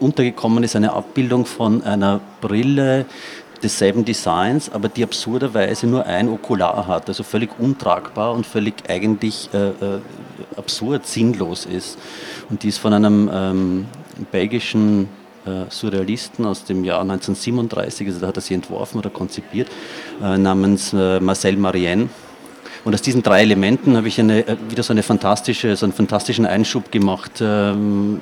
untergekommen 0.00 0.64
ist, 0.64 0.76
eine 0.76 0.92
Abbildung 0.92 1.44
von 1.44 1.82
einer 1.82 2.20
Brille, 2.40 3.06
desselben 3.62 4.04
Designs, 4.04 4.70
aber 4.70 4.88
die 4.88 5.02
absurderweise 5.02 5.86
nur 5.86 6.06
ein 6.06 6.28
Okular 6.28 6.86
hat, 6.86 7.08
also 7.08 7.22
völlig 7.22 7.50
untragbar 7.58 8.32
und 8.32 8.46
völlig 8.46 8.74
eigentlich 8.88 9.50
äh, 9.52 9.68
äh, 9.68 10.00
absurd, 10.56 11.06
sinnlos 11.06 11.66
ist. 11.66 11.98
Und 12.50 12.62
die 12.62 12.68
ist 12.68 12.78
von 12.78 12.92
einem 12.92 13.30
ähm, 13.32 13.86
belgischen 14.30 15.08
äh, 15.44 15.70
Surrealisten 15.70 16.46
aus 16.46 16.64
dem 16.64 16.84
Jahr 16.84 17.00
1937, 17.00 18.06
also 18.08 18.20
da 18.20 18.26
hat 18.28 18.36
er 18.36 18.42
sie 18.42 18.54
entworfen 18.54 18.98
oder 18.98 19.10
konzipiert, 19.10 19.68
äh, 20.22 20.38
namens 20.38 20.92
äh, 20.92 21.20
Marcel 21.20 21.56
Marienne. 21.56 22.08
Und 22.84 22.94
aus 22.94 23.02
diesen 23.02 23.22
drei 23.22 23.42
Elementen 23.42 23.96
habe 23.96 24.08
ich 24.08 24.20
eine, 24.20 24.44
wieder 24.68 24.82
so, 24.82 24.92
eine 24.92 25.02
fantastische, 25.02 25.74
so 25.76 25.84
einen 25.84 25.92
fantastischen 25.92 26.46
Einschub 26.46 26.92
gemacht, 26.92 27.32
ähm, 27.40 28.20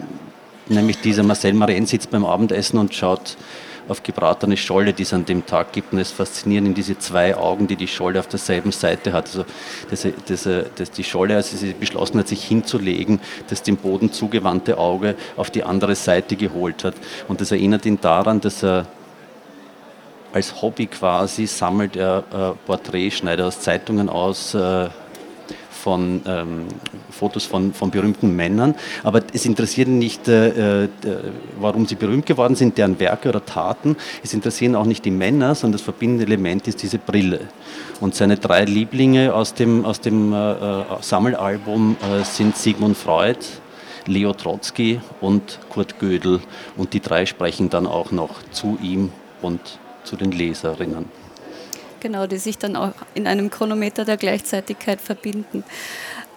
nämlich 0.69 1.01
dieser 1.01 1.23
Marcel 1.23 1.53
Marienne 1.53 1.87
sitzt 1.87 2.11
beim 2.11 2.25
Abendessen 2.25 2.79
und 2.79 2.95
schaut 2.95 3.37
auf 3.89 4.03
gebratene 4.03 4.57
Scholle, 4.57 4.93
die 4.93 5.03
es 5.03 5.13
an 5.13 5.25
dem 5.25 5.47
Tag 5.47 5.73
gibt. 5.73 5.93
Und 5.93 5.99
es 5.99 6.11
faszinieren 6.11 6.67
in 6.67 6.75
diese 6.75 6.99
zwei 6.99 7.37
Augen, 7.37 7.67
die 7.67 7.77
die 7.77 7.89
Scholle 7.89 8.21
auf 8.21 8.29
derselben 8.29 8.73
Seite 8.73 9.13
hat. 9.13 9.27
Also 9.27 9.45
das, 9.91 10.07
das, 10.27 10.49
das 10.75 10.91
die 10.91 11.05
Scholle, 11.05 11.37
als 11.37 11.51
sie 11.51 11.73
beschlossen 11.73 12.19
hat, 12.19 12.29
sich 12.29 12.45
hinzulegen, 12.45 13.21
das 13.49 13.63
dem 13.63 13.77
Boden 13.77 14.13
zugewandte 14.13 14.79
Auge 14.79 15.15
auf 15.37 15.51
die 15.51 15.65
andere 15.65 15.95
Seite 15.95 16.37
geholt 16.37 16.85
hat. 16.85 16.95
Und 17.29 17.41
das 17.41 17.53
erinnert 17.53 17.87
ihn 17.87 18.01
daran, 18.01 18.41
dass 18.41 18.63
er 18.63 18.87
als 20.33 20.61
Hobby 20.61 20.87
quasi 20.87 21.47
sammelt 21.47 21.97
er 21.97 22.25
äh, 22.31 22.67
Porträts, 22.67 23.17
schneidet 23.17 23.47
aus 23.47 23.61
Zeitungen 23.61 24.11
aus, 24.11 24.55
äh, 24.55 24.89
von 25.87 26.21
ähm, 26.27 26.67
Fotos 27.13 27.45
von, 27.45 27.73
von 27.73 27.93
berühmten 27.93 28.35
Männern, 28.35 28.75
aber 29.05 29.23
es 29.33 29.47
interessiert 29.47 29.87
nicht, 29.87 30.27
äh, 30.27 30.87
äh, 30.87 30.89
warum 31.61 31.87
sie 31.87 31.95
berühmt 31.95 32.27
geworden 32.27 32.57
sind, 32.57 32.77
deren 32.77 32.99
Werke 32.99 33.29
oder 33.29 33.47
Taten. 33.47 33.95
Es 34.25 34.35
interessieren 34.35 34.75
auch 34.75 34.85
nicht 34.85 35.05
die 35.05 35.13
Männer, 35.13 35.55
sondern 35.55 35.75
das 35.75 35.83
verbindende 35.83 36.25
Element 36.25 36.67
ist 36.67 36.83
diese 36.83 36.99
Brille. 36.99 37.39
Und 38.01 38.17
seine 38.17 38.37
drei 38.37 38.65
Lieblinge 38.65 39.33
aus 39.33 39.55
dem, 39.55 39.85
aus 39.85 40.01
dem 40.01 40.33
äh, 40.33 40.53
äh 40.55 40.85
Sammelalbum 41.03 41.97
äh, 42.03 42.25
sind 42.25 42.57
Sigmund 42.57 42.97
Freud, 42.97 43.39
Leo 44.07 44.33
Trotzki 44.33 45.01
und 45.21 45.61
Kurt 45.69 46.01
Gödel. 46.01 46.41
Und 46.77 46.95
die 46.95 47.01
drei 47.01 47.27
sprechen 47.27 47.71
dann 47.71 47.87
auch 47.87 48.11
noch 48.11 48.43
zu 48.51 48.77
ihm 48.83 49.13
und 49.41 49.61
zu 50.03 50.17
den 50.17 50.33
Leserinnen. 50.33 51.26
Genau, 52.07 52.29
die 52.29 52.37
sich 52.37 52.57
dann 52.57 52.77
auch 52.77 52.93
in 53.15 53.27
einem 53.27 53.51
Chronometer 53.51 54.05
der 54.05 54.17
Gleichzeitigkeit 54.17 55.01
verbinden. 55.01 55.65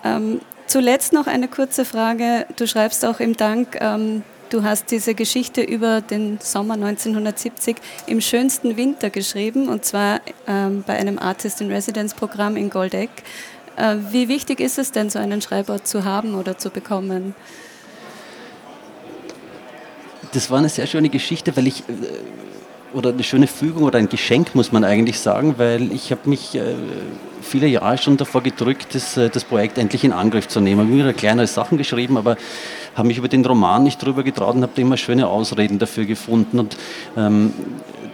Ähm, 0.04 0.42
zuletzt 0.66 1.14
noch 1.14 1.28
eine 1.28 1.48
kurze 1.48 1.86
Frage. 1.86 2.48
Du 2.56 2.66
schreibst 2.66 3.06
auch 3.06 3.20
im 3.20 3.38
Dank, 3.38 3.78
ähm, 3.80 4.24
du 4.50 4.64
hast 4.64 4.90
diese 4.90 5.14
Geschichte 5.14 5.62
über 5.62 6.02
den 6.02 6.40
Sommer 6.42 6.74
1970 6.74 7.76
im 8.08 8.20
schönsten 8.20 8.78
Winter 8.78 9.12
geschrieben, 9.12 9.70
und 9.70 9.86
zwar 9.86 10.22
ähm, 10.48 10.84
bei 10.88 10.98
einem 10.98 11.20
Artist 11.20 11.62
in 11.62 11.72
Residence 11.72 12.16
Programm 12.16 12.58
in 12.58 12.72
Goldeck. 12.72 13.12
Äh, 13.76 13.98
wie 14.10 14.28
wichtig 14.28 14.62
ist 14.62 14.80
es 14.80 14.92
denn, 14.92 15.12
so 15.12 15.20
einen 15.20 15.40
Schreibort 15.40 15.88
zu 15.88 16.04
haben 16.04 16.34
oder 16.34 16.58
zu 16.58 16.72
bekommen? 16.72 17.36
Das 20.34 20.50
war 20.50 20.58
eine 20.58 20.70
sehr 20.70 20.88
schöne 20.88 21.10
Geschichte, 21.10 21.56
weil 21.56 21.68
ich 21.68 21.82
äh, 21.82 21.94
oder 22.94 23.10
eine 23.10 23.24
schöne 23.24 23.48
Fügung 23.48 23.84
oder 23.84 24.00
ein 24.00 24.10
Geschenk, 24.10 24.56
muss 24.56 24.72
man 24.72 24.84
eigentlich 24.84 25.20
sagen, 25.20 25.56
weil 25.58 25.92
ich 25.92 26.12
habe 26.12 26.30
mich 26.30 26.56
äh, 26.56 26.62
viele 27.42 27.68
Jahre 27.68 27.98
schon 27.98 28.18
davor 28.18 28.42
gedrückt, 28.42 28.94
das, 28.94 29.18
äh, 29.18 29.30
das 29.30 29.44
Projekt 29.44 29.78
endlich 29.78 30.04
in 30.04 30.14
Angriff 30.14 30.48
zu 30.48 30.60
nehmen. 30.60 30.88
Ich 30.88 30.92
habe 30.94 31.02
immer 31.02 31.14
kleinere 31.14 31.48
Sachen 31.48 31.78
geschrieben, 31.78 32.18
aber 32.18 32.38
habe 32.96 33.08
mich 33.08 33.18
über 33.18 33.28
den 33.28 33.46
Roman 33.46 33.84
nicht 33.84 34.04
drüber 34.04 34.24
getraut 34.24 34.56
und 34.56 34.64
habe 34.64 34.80
immer 34.82 34.98
schöne 34.98 35.28
Ausreden 35.28 35.80
dafür 35.80 36.06
gefunden. 36.06 36.60
Und 36.60 36.78
ähm, 37.16 37.54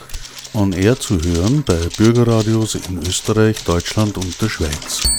On 0.54 0.72
Air 0.72 0.98
zu 0.98 1.22
hören 1.22 1.62
bei 1.64 1.78
Bürgerradios 1.96 2.74
in 2.74 2.98
Österreich, 2.98 3.62
Deutschland 3.62 4.16
und 4.16 4.42
der 4.42 4.48
Schweiz. 4.48 5.17